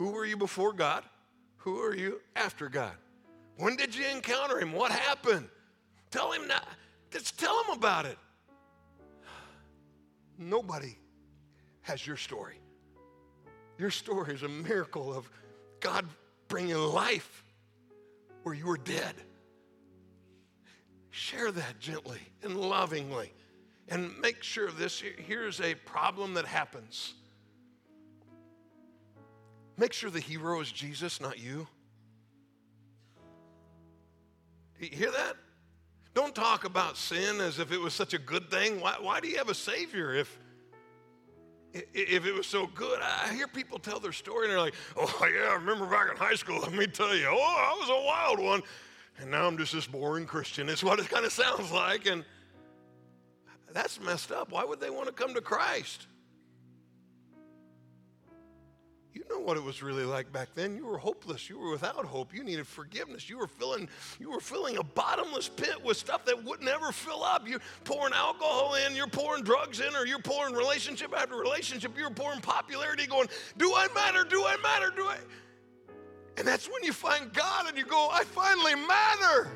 Who 0.00 0.12
were 0.12 0.24
you 0.24 0.38
before 0.38 0.72
God? 0.72 1.04
Who 1.58 1.78
are 1.80 1.94
you 1.94 2.22
after 2.34 2.70
God? 2.70 2.94
When 3.58 3.76
did 3.76 3.94
you 3.94 4.06
encounter 4.06 4.58
him? 4.58 4.72
What 4.72 4.90
happened? 4.90 5.46
Tell 6.10 6.32
him 6.32 6.48
now. 6.48 6.62
Just 7.10 7.38
tell 7.38 7.62
him 7.64 7.76
about 7.76 8.06
it. 8.06 8.16
Nobody 10.38 10.96
has 11.82 12.06
your 12.06 12.16
story. 12.16 12.58
Your 13.76 13.90
story 13.90 14.32
is 14.32 14.42
a 14.42 14.48
miracle 14.48 15.12
of 15.12 15.30
God 15.80 16.06
bringing 16.48 16.78
life 16.78 17.44
where 18.42 18.54
you 18.54 18.64
were 18.64 18.78
dead. 18.78 19.16
Share 21.10 21.52
that 21.52 21.78
gently 21.78 22.20
and 22.42 22.56
lovingly. 22.56 23.34
And 23.90 24.18
make 24.18 24.42
sure 24.42 24.70
this 24.70 25.02
here's 25.18 25.60
a 25.60 25.74
problem 25.74 26.32
that 26.32 26.46
happens 26.46 27.12
Make 29.80 29.94
sure 29.94 30.10
the 30.10 30.20
hero 30.20 30.60
is 30.60 30.70
Jesus, 30.70 31.22
not 31.22 31.38
you. 31.38 31.66
you 34.78 34.90
hear 34.92 35.10
that? 35.10 35.36
Don't 36.12 36.34
talk 36.34 36.66
about 36.66 36.98
sin 36.98 37.40
as 37.40 37.58
if 37.58 37.72
it 37.72 37.78
was 37.78 37.94
such 37.94 38.12
a 38.12 38.18
good 38.18 38.50
thing. 38.50 38.78
Why, 38.78 38.96
why 39.00 39.20
do 39.20 39.28
you 39.28 39.38
have 39.38 39.48
a 39.48 39.54
Savior 39.54 40.12
if, 40.12 40.38
if 41.72 42.26
it 42.26 42.34
was 42.34 42.46
so 42.46 42.66
good? 42.66 43.00
I 43.00 43.32
hear 43.32 43.48
people 43.48 43.78
tell 43.78 44.00
their 44.00 44.12
story 44.12 44.48
and 44.48 44.52
they're 44.52 44.60
like, 44.60 44.74
oh, 44.98 45.26
yeah, 45.34 45.48
I 45.48 45.54
remember 45.54 45.86
back 45.86 46.10
in 46.10 46.16
high 46.18 46.34
school, 46.34 46.58
let 46.62 46.74
me 46.74 46.86
tell 46.86 47.16
you, 47.16 47.28
oh, 47.30 47.38
I 47.40 47.74
was 47.80 47.88
a 47.88 48.04
wild 48.06 48.38
one. 48.38 48.62
And 49.18 49.30
now 49.30 49.46
I'm 49.46 49.56
just 49.56 49.72
this 49.72 49.86
boring 49.86 50.26
Christian. 50.26 50.68
It's 50.68 50.84
what 50.84 50.98
it 50.98 51.08
kind 51.08 51.24
of 51.24 51.32
sounds 51.32 51.72
like. 51.72 52.04
And 52.04 52.22
that's 53.72 53.98
messed 53.98 54.30
up. 54.30 54.52
Why 54.52 54.62
would 54.62 54.78
they 54.78 54.90
want 54.90 55.06
to 55.06 55.12
come 55.14 55.32
to 55.32 55.40
Christ? 55.40 56.06
You 59.12 59.24
know 59.28 59.40
what 59.40 59.56
it 59.56 59.62
was 59.62 59.82
really 59.82 60.04
like 60.04 60.32
back 60.32 60.50
then. 60.54 60.76
You 60.76 60.86
were 60.86 60.98
hopeless. 60.98 61.50
You 61.50 61.58
were 61.58 61.70
without 61.70 62.04
hope. 62.04 62.32
You 62.32 62.44
needed 62.44 62.66
forgiveness. 62.66 63.28
You 63.28 63.38
were 63.38 63.48
filling, 63.48 63.88
you 64.20 64.30
were 64.30 64.40
filling 64.40 64.76
a 64.78 64.84
bottomless 64.84 65.48
pit 65.48 65.82
with 65.84 65.96
stuff 65.96 66.24
that 66.26 66.44
would 66.44 66.62
never 66.62 66.92
fill 66.92 67.24
up. 67.24 67.48
You're 67.48 67.60
pouring 67.84 68.14
alcohol 68.14 68.74
in, 68.74 68.94
you're 68.94 69.08
pouring 69.08 69.42
drugs 69.42 69.80
in, 69.80 69.94
or 69.96 70.06
you're 70.06 70.20
pouring 70.20 70.54
relationship 70.54 71.12
after 71.16 71.36
relationship. 71.36 71.98
You're 71.98 72.10
pouring 72.10 72.40
popularity, 72.40 73.06
going, 73.06 73.28
Do 73.56 73.74
I 73.74 73.88
matter? 73.94 74.24
Do 74.24 74.44
I 74.44 74.56
matter? 74.62 74.92
Do 74.94 75.06
I? 75.06 75.18
And 76.36 76.46
that's 76.46 76.68
when 76.68 76.82
you 76.84 76.92
find 76.92 77.32
God 77.32 77.68
and 77.68 77.76
you 77.76 77.84
go, 77.84 78.08
I 78.10 78.24
finally 78.24 78.74
matter. 78.74 79.50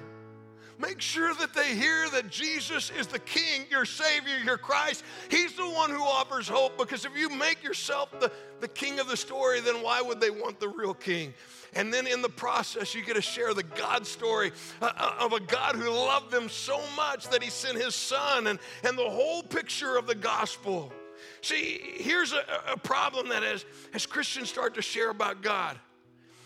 Make 0.78 1.00
sure 1.00 1.32
that 1.34 1.54
they 1.54 1.74
hear 1.74 2.08
that 2.10 2.30
Jesus 2.30 2.90
is 2.98 3.06
the 3.06 3.20
King, 3.20 3.66
your 3.70 3.84
Savior, 3.84 4.38
your 4.38 4.58
Christ. 4.58 5.04
He's 5.30 5.54
the 5.54 5.68
one 5.68 5.90
who 5.90 6.02
offers 6.02 6.48
hope 6.48 6.76
because 6.76 7.04
if 7.04 7.16
you 7.16 7.28
make 7.28 7.62
yourself 7.62 8.10
the, 8.18 8.30
the 8.60 8.66
King 8.66 8.98
of 8.98 9.08
the 9.08 9.16
story, 9.16 9.60
then 9.60 9.82
why 9.82 10.02
would 10.02 10.20
they 10.20 10.30
want 10.30 10.58
the 10.58 10.68
real 10.68 10.94
King? 10.94 11.32
And 11.74 11.92
then 11.92 12.06
in 12.06 12.22
the 12.22 12.28
process, 12.28 12.94
you 12.94 13.04
get 13.04 13.14
to 13.14 13.22
share 13.22 13.54
the 13.54 13.62
God 13.62 14.06
story 14.06 14.52
uh, 14.82 14.90
uh, 14.96 15.16
of 15.20 15.32
a 15.32 15.40
God 15.40 15.76
who 15.76 15.90
loved 15.90 16.30
them 16.30 16.48
so 16.48 16.80
much 16.96 17.28
that 17.28 17.42
He 17.42 17.50
sent 17.50 17.78
His 17.78 17.94
Son 17.94 18.48
and, 18.48 18.58
and 18.82 18.98
the 18.98 19.08
whole 19.08 19.42
picture 19.42 19.96
of 19.96 20.06
the 20.06 20.14
gospel. 20.14 20.92
See, 21.40 21.80
here's 21.96 22.32
a, 22.32 22.44
a 22.72 22.76
problem 22.76 23.28
that 23.28 23.44
as, 23.44 23.64
as 23.92 24.06
Christians 24.06 24.48
start 24.48 24.74
to 24.74 24.82
share 24.82 25.10
about 25.10 25.42
God, 25.42 25.78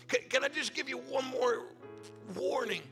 can, 0.06 0.20
can 0.28 0.44
I 0.44 0.48
just 0.48 0.74
give 0.74 0.88
you 0.88 0.98
one 0.98 1.24
more 1.26 1.66
warning? 2.36 2.82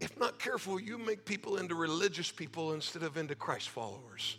If 0.00 0.18
not 0.18 0.38
careful, 0.38 0.80
you 0.80 0.98
make 0.98 1.24
people 1.24 1.56
into 1.56 1.74
religious 1.74 2.30
people 2.30 2.72
instead 2.72 3.02
of 3.02 3.16
into 3.16 3.34
Christ 3.34 3.68
followers. 3.70 4.36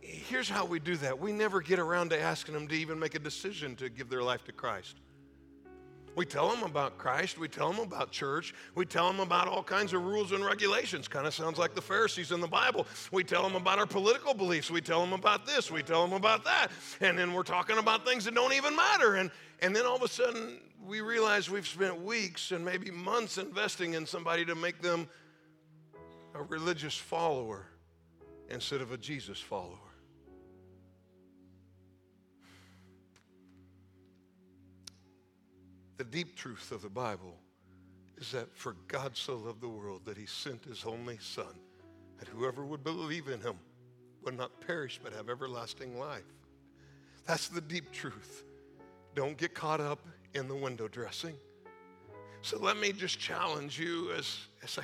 Here's 0.00 0.48
how 0.48 0.64
we 0.64 0.78
do 0.78 0.96
that 0.96 1.18
we 1.18 1.32
never 1.32 1.60
get 1.60 1.78
around 1.78 2.10
to 2.10 2.20
asking 2.20 2.54
them 2.54 2.66
to 2.68 2.74
even 2.74 2.98
make 2.98 3.14
a 3.14 3.18
decision 3.18 3.76
to 3.76 3.88
give 3.88 4.08
their 4.08 4.22
life 4.22 4.44
to 4.44 4.52
Christ. 4.52 4.96
We 6.16 6.24
tell 6.24 6.48
them 6.48 6.62
about 6.62 6.96
Christ. 6.96 7.38
We 7.38 7.46
tell 7.46 7.70
them 7.70 7.80
about 7.80 8.10
church. 8.10 8.54
We 8.74 8.86
tell 8.86 9.06
them 9.06 9.20
about 9.20 9.48
all 9.48 9.62
kinds 9.62 9.92
of 9.92 10.02
rules 10.02 10.32
and 10.32 10.42
regulations. 10.42 11.08
Kind 11.08 11.26
of 11.26 11.34
sounds 11.34 11.58
like 11.58 11.74
the 11.74 11.82
Pharisees 11.82 12.32
in 12.32 12.40
the 12.40 12.48
Bible. 12.48 12.86
We 13.12 13.22
tell 13.22 13.42
them 13.42 13.54
about 13.54 13.78
our 13.78 13.86
political 13.86 14.32
beliefs. 14.32 14.70
We 14.70 14.80
tell 14.80 15.02
them 15.02 15.12
about 15.12 15.44
this. 15.44 15.70
We 15.70 15.82
tell 15.82 16.02
them 16.02 16.14
about 16.14 16.42
that. 16.44 16.68
And 17.02 17.18
then 17.18 17.34
we're 17.34 17.42
talking 17.42 17.76
about 17.76 18.06
things 18.06 18.24
that 18.24 18.34
don't 18.34 18.54
even 18.54 18.74
matter. 18.74 19.16
And, 19.16 19.30
and 19.60 19.74
then 19.74 19.86
all 19.86 19.96
of 19.96 20.02
a 20.02 20.08
sudden, 20.08 20.60
we 20.84 21.00
realize 21.00 21.50
we've 21.50 21.66
spent 21.66 22.00
weeks 22.00 22.52
and 22.52 22.64
maybe 22.64 22.90
months 22.90 23.38
investing 23.38 23.94
in 23.94 24.06
somebody 24.06 24.44
to 24.44 24.54
make 24.54 24.82
them 24.82 25.08
a 26.34 26.42
religious 26.42 26.96
follower 26.96 27.66
instead 28.50 28.80
of 28.80 28.92
a 28.92 28.98
Jesus 28.98 29.40
follower. 29.40 29.78
The 35.96 36.04
deep 36.04 36.36
truth 36.36 36.72
of 36.72 36.82
the 36.82 36.90
Bible 36.90 37.34
is 38.18 38.30
that 38.32 38.54
for 38.54 38.76
God 38.86 39.16
so 39.16 39.36
loved 39.36 39.62
the 39.62 39.68
world 39.68 40.04
that 40.04 40.16
he 40.16 40.26
sent 40.26 40.64
his 40.64 40.84
only 40.84 41.18
Son, 41.20 41.54
that 42.18 42.28
whoever 42.28 42.64
would 42.64 42.84
believe 42.84 43.28
in 43.28 43.40
him 43.40 43.56
would 44.22 44.36
not 44.36 44.60
perish 44.60 45.00
but 45.02 45.14
have 45.14 45.30
everlasting 45.30 45.98
life. 45.98 46.22
That's 47.26 47.48
the 47.48 47.62
deep 47.62 47.92
truth. 47.92 48.44
Don't 49.16 49.38
get 49.38 49.54
caught 49.54 49.80
up 49.80 50.06
in 50.34 50.46
the 50.46 50.54
window 50.54 50.88
dressing. 50.88 51.34
So 52.42 52.58
let 52.58 52.76
me 52.76 52.92
just 52.92 53.18
challenge 53.18 53.78
you 53.78 54.12
as, 54.12 54.36
as 54.62 54.78
I, 54.78 54.82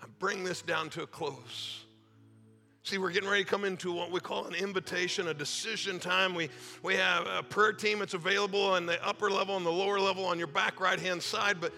I 0.00 0.06
bring 0.20 0.44
this 0.44 0.62
down 0.62 0.88
to 0.90 1.02
a 1.02 1.06
close. 1.06 1.84
See, 2.84 2.98
we're 2.98 3.10
getting 3.10 3.28
ready 3.28 3.42
to 3.42 3.50
come 3.50 3.64
into 3.64 3.92
what 3.92 4.12
we 4.12 4.20
call 4.20 4.46
an 4.46 4.54
invitation, 4.54 5.26
a 5.28 5.34
decision 5.34 5.98
time. 5.98 6.32
We, 6.32 6.48
we 6.84 6.94
have 6.94 7.26
a 7.26 7.42
prayer 7.42 7.72
team 7.72 7.98
that's 7.98 8.14
available 8.14 8.62
on 8.62 8.86
the 8.86 9.04
upper 9.04 9.28
level 9.28 9.56
and 9.56 9.66
the 9.66 9.70
lower 9.70 9.98
level 9.98 10.24
on 10.24 10.38
your 10.38 10.46
back 10.46 10.78
right 10.78 11.00
hand 11.00 11.20
side. 11.20 11.60
But 11.60 11.74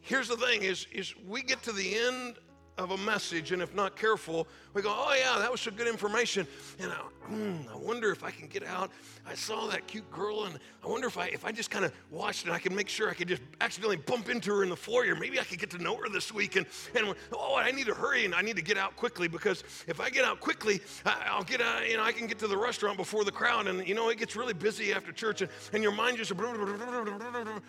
here's 0.00 0.26
the 0.26 0.36
thing 0.36 0.64
is, 0.64 0.88
is 0.92 1.14
we 1.28 1.40
get 1.40 1.62
to 1.62 1.72
the 1.72 1.96
end 1.96 2.34
of 2.78 2.90
a 2.90 2.96
message, 2.98 3.52
and 3.52 3.62
if 3.62 3.74
not 3.74 3.96
careful, 3.96 4.46
we 4.74 4.82
go, 4.82 4.90
oh 4.92 5.14
yeah, 5.18 5.38
that 5.38 5.50
was 5.50 5.60
some 5.62 5.74
good 5.74 5.88
information. 5.88 6.46
And 6.78 6.92
I, 6.92 7.30
mm, 7.30 7.72
I 7.72 7.76
wonder 7.76 8.10
if 8.10 8.22
I 8.22 8.30
can 8.30 8.48
get 8.48 8.64
out. 8.64 8.90
I 9.26 9.34
saw 9.34 9.66
that 9.68 9.86
cute 9.86 10.10
girl, 10.10 10.44
and 10.44 10.58
I 10.84 10.86
wonder 10.86 11.06
if 11.06 11.16
I 11.16 11.26
if 11.28 11.44
I 11.44 11.52
just 11.52 11.70
kind 11.70 11.84
of 11.84 11.92
watched 12.10 12.46
it, 12.46 12.52
I 12.52 12.58
can 12.58 12.74
make 12.74 12.88
sure 12.88 13.08
I 13.08 13.14
could 13.14 13.28
just 13.28 13.42
accidentally 13.60 13.96
bump 13.96 14.28
into 14.28 14.50
her 14.54 14.62
in 14.62 14.68
the 14.68 14.76
foyer. 14.76 15.14
Maybe 15.14 15.40
I 15.40 15.44
could 15.44 15.58
get 15.58 15.70
to 15.70 15.78
know 15.78 15.96
her 15.96 16.08
this 16.10 16.32
week. 16.32 16.56
And 16.56 16.66
and 16.94 17.14
oh, 17.32 17.56
I 17.56 17.70
need 17.72 17.86
to 17.86 17.94
hurry 17.94 18.24
and 18.26 18.34
I 18.34 18.42
need 18.42 18.56
to 18.56 18.62
get 18.62 18.76
out 18.76 18.94
quickly 18.96 19.28
because 19.28 19.64
if 19.86 19.98
I 20.00 20.10
get 20.10 20.24
out 20.24 20.40
quickly, 20.40 20.80
I, 21.04 21.36
will 21.36 21.44
get 21.44 21.62
out. 21.62 21.88
You 21.88 21.96
know, 21.96 22.04
I 22.04 22.12
can 22.12 22.26
get 22.26 22.38
to 22.40 22.48
the 22.48 22.58
restaurant 22.58 22.98
before 22.98 23.24
the 23.24 23.32
crowd, 23.32 23.66
and 23.66 23.86
you 23.88 23.94
know 23.94 24.10
it 24.10 24.18
gets 24.18 24.36
really 24.36 24.54
busy 24.54 24.92
after 24.92 25.12
church, 25.12 25.40
and, 25.40 25.50
and 25.72 25.82
your 25.82 25.92
mind 25.92 26.18
just. 26.18 26.32
Could 26.36 27.62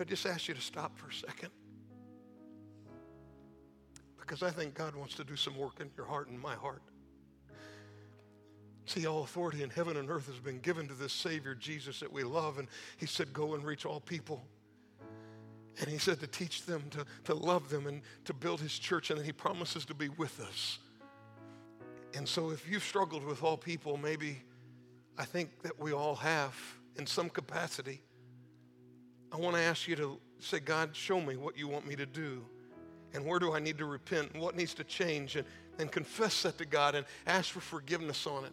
I 0.00 0.04
just 0.04 0.24
ask 0.24 0.48
you 0.48 0.54
to 0.54 0.60
stop 0.60 0.96
for 0.96 1.08
a 1.08 1.12
second? 1.12 1.50
Because 4.30 4.44
I 4.44 4.50
think 4.52 4.74
God 4.74 4.94
wants 4.94 5.16
to 5.16 5.24
do 5.24 5.34
some 5.34 5.58
work 5.58 5.80
in 5.80 5.90
your 5.96 6.06
heart 6.06 6.28
and 6.28 6.38
my 6.38 6.54
heart. 6.54 6.82
See, 8.86 9.04
all 9.04 9.24
authority 9.24 9.64
in 9.64 9.70
heaven 9.70 9.96
and 9.96 10.08
earth 10.08 10.28
has 10.28 10.38
been 10.38 10.60
given 10.60 10.86
to 10.86 10.94
this 10.94 11.12
Savior, 11.12 11.56
Jesus, 11.56 11.98
that 11.98 12.12
we 12.12 12.22
love. 12.22 12.58
And 12.58 12.68
He 12.96 13.06
said, 13.06 13.32
Go 13.32 13.54
and 13.54 13.64
reach 13.64 13.84
all 13.84 13.98
people. 13.98 14.44
And 15.80 15.88
He 15.88 15.98
said 15.98 16.20
to 16.20 16.28
teach 16.28 16.64
them, 16.64 16.84
to, 16.90 17.04
to 17.24 17.34
love 17.34 17.70
them, 17.70 17.88
and 17.88 18.02
to 18.24 18.32
build 18.32 18.60
His 18.60 18.78
church. 18.78 19.10
And 19.10 19.18
then 19.18 19.26
He 19.26 19.32
promises 19.32 19.84
to 19.86 19.94
be 19.94 20.10
with 20.10 20.38
us. 20.40 20.78
And 22.14 22.28
so, 22.28 22.50
if 22.50 22.70
you've 22.70 22.84
struggled 22.84 23.24
with 23.24 23.42
all 23.42 23.56
people, 23.56 23.96
maybe 23.96 24.42
I 25.18 25.24
think 25.24 25.60
that 25.62 25.76
we 25.76 25.92
all 25.92 26.14
have 26.14 26.54
in 26.94 27.04
some 27.04 27.30
capacity. 27.30 28.00
I 29.32 29.38
want 29.38 29.56
to 29.56 29.62
ask 29.62 29.88
you 29.88 29.96
to 29.96 30.20
say, 30.38 30.60
God, 30.60 30.94
show 30.94 31.20
me 31.20 31.36
what 31.36 31.58
you 31.58 31.66
want 31.66 31.84
me 31.84 31.96
to 31.96 32.06
do. 32.06 32.44
And 33.14 33.24
where 33.24 33.38
do 33.38 33.52
I 33.52 33.58
need 33.58 33.78
to 33.78 33.84
repent? 33.84 34.32
And 34.32 34.42
what 34.42 34.56
needs 34.56 34.74
to 34.74 34.84
change? 34.84 35.36
And, 35.36 35.46
and 35.78 35.90
confess 35.90 36.42
that 36.42 36.58
to 36.58 36.64
God 36.64 36.94
and 36.94 37.06
ask 37.26 37.50
for 37.50 37.60
forgiveness 37.60 38.26
on 38.26 38.44
it. 38.44 38.52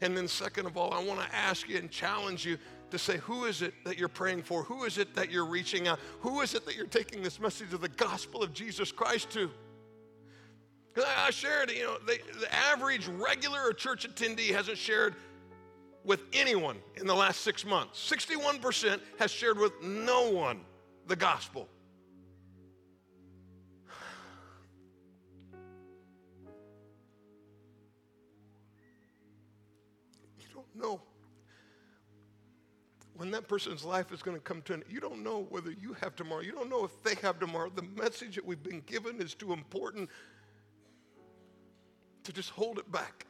And 0.00 0.16
then, 0.16 0.28
second 0.28 0.66
of 0.66 0.76
all, 0.76 0.94
I 0.94 1.02
want 1.02 1.20
to 1.20 1.34
ask 1.34 1.68
you 1.68 1.76
and 1.76 1.90
challenge 1.90 2.44
you 2.44 2.58
to 2.90 2.98
say, 2.98 3.18
who 3.18 3.44
is 3.44 3.62
it 3.62 3.74
that 3.84 3.98
you're 3.98 4.08
praying 4.08 4.42
for? 4.42 4.62
Who 4.62 4.84
is 4.84 4.96
it 4.96 5.14
that 5.14 5.30
you're 5.30 5.44
reaching 5.44 5.88
out? 5.88 5.98
Who 6.20 6.40
is 6.40 6.54
it 6.54 6.64
that 6.66 6.76
you're 6.76 6.86
taking 6.86 7.22
this 7.22 7.40
message 7.40 7.72
of 7.72 7.80
the 7.80 7.88
gospel 7.88 8.42
of 8.42 8.54
Jesus 8.54 8.92
Christ 8.92 9.30
to? 9.30 9.50
I 10.96 11.30
shared, 11.30 11.70
you 11.70 11.84
know, 11.84 11.98
the, 12.06 12.18
the 12.40 12.52
average 12.52 13.06
regular 13.06 13.72
church 13.72 14.08
attendee 14.08 14.52
hasn't 14.52 14.78
shared 14.78 15.14
with 16.04 16.22
anyone 16.32 16.78
in 16.96 17.06
the 17.06 17.14
last 17.14 17.42
six 17.42 17.64
months. 17.64 18.10
61% 18.10 19.00
has 19.18 19.30
shared 19.30 19.58
with 19.58 19.72
no 19.82 20.30
one 20.30 20.60
the 21.06 21.16
gospel. 21.16 21.68
Know 30.78 31.00
when 33.18 33.32
that 33.32 33.48
person's 33.48 33.84
life 33.84 34.12
is 34.12 34.22
going 34.22 34.36
to 34.36 34.40
come 34.40 34.62
to 34.62 34.74
an 34.74 34.82
end, 34.84 34.92
you 34.92 35.00
don't 35.00 35.24
know 35.24 35.48
whether 35.50 35.72
you 35.72 35.92
have 35.94 36.14
tomorrow. 36.14 36.40
You 36.40 36.52
don't 36.52 36.70
know 36.70 36.84
if 36.84 37.02
they 37.02 37.16
have 37.26 37.40
tomorrow. 37.40 37.68
The 37.74 37.82
message 37.82 38.36
that 38.36 38.44
we've 38.44 38.62
been 38.62 38.80
given 38.86 39.20
is 39.20 39.34
too 39.34 39.52
important 39.52 40.08
to 42.22 42.32
just 42.32 42.50
hold 42.50 42.78
it 42.78 42.90
back. 42.92 43.26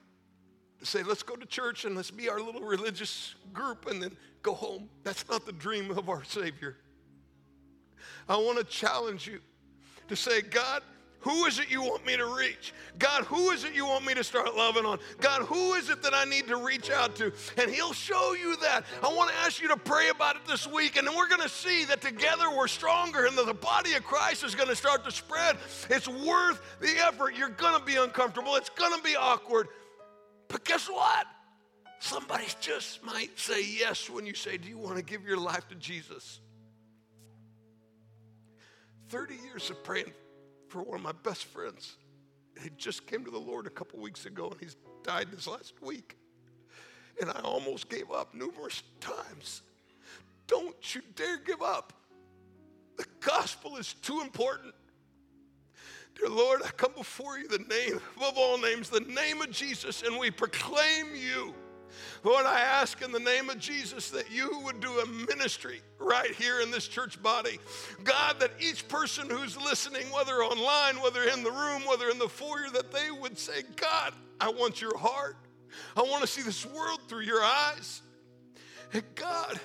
To 0.81 0.87
say 0.87 1.03
let's 1.03 1.23
go 1.23 1.37
to 1.37 1.47
church 1.47 1.87
and 1.87 1.97
let's 1.97 2.11
be 2.11 2.29
our 2.29 2.39
little 2.39 2.61
religious 2.61 3.35
group 3.55 3.87
and 3.87 4.03
then 4.03 4.15
go 4.43 4.53
home. 4.53 4.91
That's 5.05 5.27
not 5.27 5.47
the 5.47 5.53
dream 5.53 5.91
of 5.91 6.11
our 6.11 6.23
savior. 6.23 6.77
I 8.29 8.37
want 8.37 8.59
to 8.59 8.65
challenge 8.65 9.27
you 9.27 9.41
to 10.09 10.17
say 10.17 10.43
god 10.43 10.83
who 11.21 11.47
is 11.47 11.59
it 11.59 11.69
you 11.69 11.83
want 11.83 12.07
me 12.07 12.17
to 12.17 12.27
reach? 12.27 12.73
God, 12.99 13.25
who 13.25 13.51
is 13.51 13.65
it 13.65 13.75
you 13.75 13.85
want 13.85 14.07
me 14.07 14.15
to 14.15 14.23
start 14.23 14.55
loving 14.55 14.85
on? 14.85 15.01
God, 15.21 15.43
who 15.43 15.75
is 15.75 15.91
it 15.91 16.01
that 16.03 16.15
I 16.15 16.25
need 16.25 16.47
to 16.47 16.57
reach 16.57 16.91
out 16.91 17.17
to? 17.17 17.33
And 17.57 17.71
He'll 17.71 17.93
show 17.93 18.35
you 18.35 18.57
that. 18.59 18.85
I 19.03 19.13
want 19.13 19.31
to 19.31 19.37
ask 19.39 19.61
you 19.61 19.69
to 19.69 19.77
pray 19.77 20.11
about 20.11 20.37
it 20.37 20.43
this 20.47 20.67
week, 20.67 20.97
and 20.97 21.07
then 21.07 21.17
we're 21.17 21.29
going 21.29 21.43
to 21.43 21.49
see 21.49 21.85
that 21.87 22.01
together 22.01 22.51
we're 22.51 22.69
stronger 22.69 23.27
and 23.27 23.37
that 23.37 23.47
the 23.47 23.55
body 23.55 23.95
of 23.95 24.05
Christ 24.05 24.45
is 24.45 24.55
going 24.55 24.69
to 24.69 24.77
start 24.77 25.05
to 25.05 25.11
spread. 25.11 25.57
It's 25.91 26.07
worth 26.07 26.63
the 26.81 26.95
effort. 27.05 27.35
You're 27.37 27.49
going 27.49 27.79
to 27.79 27.85
be 27.85 27.97
uncomfortable, 27.97 28.55
it's 28.55 28.71
going 28.71 28.97
to 28.97 29.03
be 29.03 29.17
awkward. 29.17 29.69
But 30.47 30.65
guess 30.65 30.89
what? 30.89 31.27
Somebody 31.99 32.47
just 32.61 33.05
might 33.05 33.37
say 33.37 33.65
yes 33.65 34.09
when 34.09 34.25
you 34.25 34.35
say, 34.35 34.57
Do 34.57 34.69
you 34.69 34.79
want 34.79 34.97
to 34.99 35.03
give 35.03 35.25
your 35.25 35.37
life 35.37 35.69
to 35.69 35.75
Jesus? 35.75 36.39
30 39.09 39.35
years 39.45 39.69
of 39.71 39.83
praying 39.83 40.13
for 40.69 40.83
one 40.83 40.99
of 40.99 41.05
my 41.05 41.13
best 41.23 41.45
friends. 41.47 41.97
He 42.63 42.71
just 42.77 43.07
came 43.07 43.25
to 43.25 43.31
the 43.31 43.39
Lord 43.39 43.67
a 43.67 43.71
couple 43.71 43.99
weeks 44.01 44.27
ago 44.27 44.49
and 44.51 44.61
he's 44.61 44.77
died 45.03 45.29
this 45.33 45.47
last 45.47 45.75
week. 45.83 46.17
And 47.21 47.31
I 47.31 47.41
almost 47.41 47.89
gave 47.89 48.11
up 48.11 48.35
numerous 48.35 48.83
times. 49.01 49.63
Don't 50.47 50.95
you 50.95 51.03
dare 51.15 51.39
give 51.39 51.63
up. 51.63 51.93
The 52.97 53.07
gospel 53.21 53.77
is 53.77 53.95
too 53.95 54.21
important. 54.21 54.75
Dear 56.19 56.31
Lord, 56.31 56.63
I 56.65 56.69
come 56.71 56.93
before 56.97 57.39
you 57.39 57.47
the 57.47 57.59
name 57.59 58.01
above 58.17 58.37
all 58.37 58.59
names, 58.59 58.91
the 58.91 59.01
name 59.01 59.41
of 59.41 59.51
Jesus, 59.51 60.03
and 60.03 60.19
we 60.19 60.31
proclaim 60.31 61.15
you. 61.15 61.55
Lord, 62.25 62.47
I 62.47 62.61
ask 62.61 63.01
in 63.03 63.13
the 63.13 63.21
name 63.21 63.51
of 63.51 63.59
Jesus 63.59 64.11
that 64.11 64.31
you 64.31 64.61
would 64.65 64.81
do 64.81 65.01
a 65.01 65.07
ministry 65.07 65.81
right 65.99 66.33
here 66.35 66.61
in 66.61 66.71
this 66.71 66.89
church 66.89 67.23
body. 67.23 67.59
God, 68.05 68.41
that 68.41 68.53
each 68.61 68.89
person 68.89 69.29
who's 69.29 69.57
listening, 69.57 70.07
whether 70.13 70.43
online, 70.43 71.03
whether 71.03 71.25
in 71.25 71.43
the 71.43 71.51
room, 71.51 71.83
whether 71.87 72.09
in 72.09 72.19
the 72.19 72.29
foyer, 72.29 72.69
that 72.73 72.93
they 72.93 73.11
would 73.11 73.39
say, 73.39 73.63
God, 73.77 74.13
I 74.41 74.51
want 74.51 74.81
your 74.81 74.97
heart. 74.97 75.37
I 75.97 76.03
want 76.03 76.23
to 76.23 76.27
see 76.27 76.43
this 76.43 76.65
world 76.67 77.01
through 77.09 77.23
your 77.23 77.43
eyes. 77.43 78.03
And 78.93 79.03
God, 79.15 79.61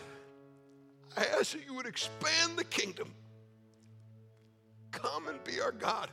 I 1.16 1.26
ask 1.40 1.54
that 1.54 1.66
you 1.66 1.74
would 1.76 1.86
expand 1.86 2.58
the 2.58 2.64
kingdom. 2.66 3.14
Come 4.92 5.28
and 5.28 5.44
be 5.44 5.60
our 5.62 5.72
God. 5.72 6.10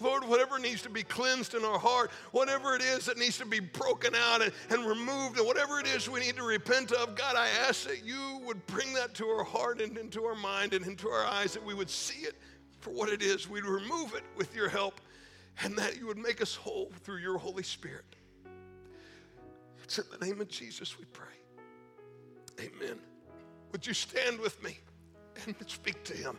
Lord, 0.00 0.24
whatever 0.24 0.58
needs 0.58 0.82
to 0.82 0.90
be 0.90 1.02
cleansed 1.02 1.54
in 1.54 1.64
our 1.64 1.78
heart, 1.78 2.10
whatever 2.32 2.74
it 2.74 2.82
is 2.82 3.06
that 3.06 3.18
needs 3.18 3.38
to 3.38 3.46
be 3.46 3.60
broken 3.60 4.14
out 4.14 4.42
and, 4.42 4.52
and 4.70 4.86
removed, 4.86 5.38
and 5.38 5.46
whatever 5.46 5.78
it 5.78 5.86
is 5.86 6.08
we 6.08 6.20
need 6.20 6.36
to 6.36 6.42
repent 6.42 6.92
of, 6.92 7.14
God, 7.14 7.36
I 7.36 7.48
ask 7.68 7.86
that 7.86 8.04
you 8.04 8.40
would 8.44 8.64
bring 8.66 8.92
that 8.94 9.14
to 9.14 9.26
our 9.26 9.44
heart 9.44 9.80
and 9.80 9.96
into 9.98 10.24
our 10.24 10.34
mind 10.34 10.74
and 10.74 10.86
into 10.86 11.08
our 11.08 11.26
eyes, 11.26 11.52
that 11.54 11.64
we 11.64 11.74
would 11.74 11.90
see 11.90 12.24
it 12.24 12.36
for 12.80 12.90
what 12.90 13.08
it 13.08 13.22
is. 13.22 13.48
We'd 13.48 13.64
remove 13.64 14.14
it 14.14 14.24
with 14.36 14.54
your 14.54 14.68
help, 14.68 15.00
and 15.62 15.76
that 15.76 15.98
you 15.98 16.06
would 16.06 16.18
make 16.18 16.40
us 16.40 16.54
whole 16.54 16.90
through 17.02 17.18
your 17.18 17.38
Holy 17.38 17.62
Spirit. 17.62 18.04
It's 19.84 19.98
in 19.98 20.04
the 20.18 20.24
name 20.24 20.40
of 20.40 20.48
Jesus 20.48 20.98
we 20.98 21.04
pray. 21.06 21.26
Amen. 22.60 22.98
Would 23.72 23.86
you 23.86 23.94
stand 23.94 24.38
with 24.38 24.62
me 24.62 24.78
and 25.46 25.54
speak 25.66 26.04
to 26.04 26.14
him? 26.14 26.38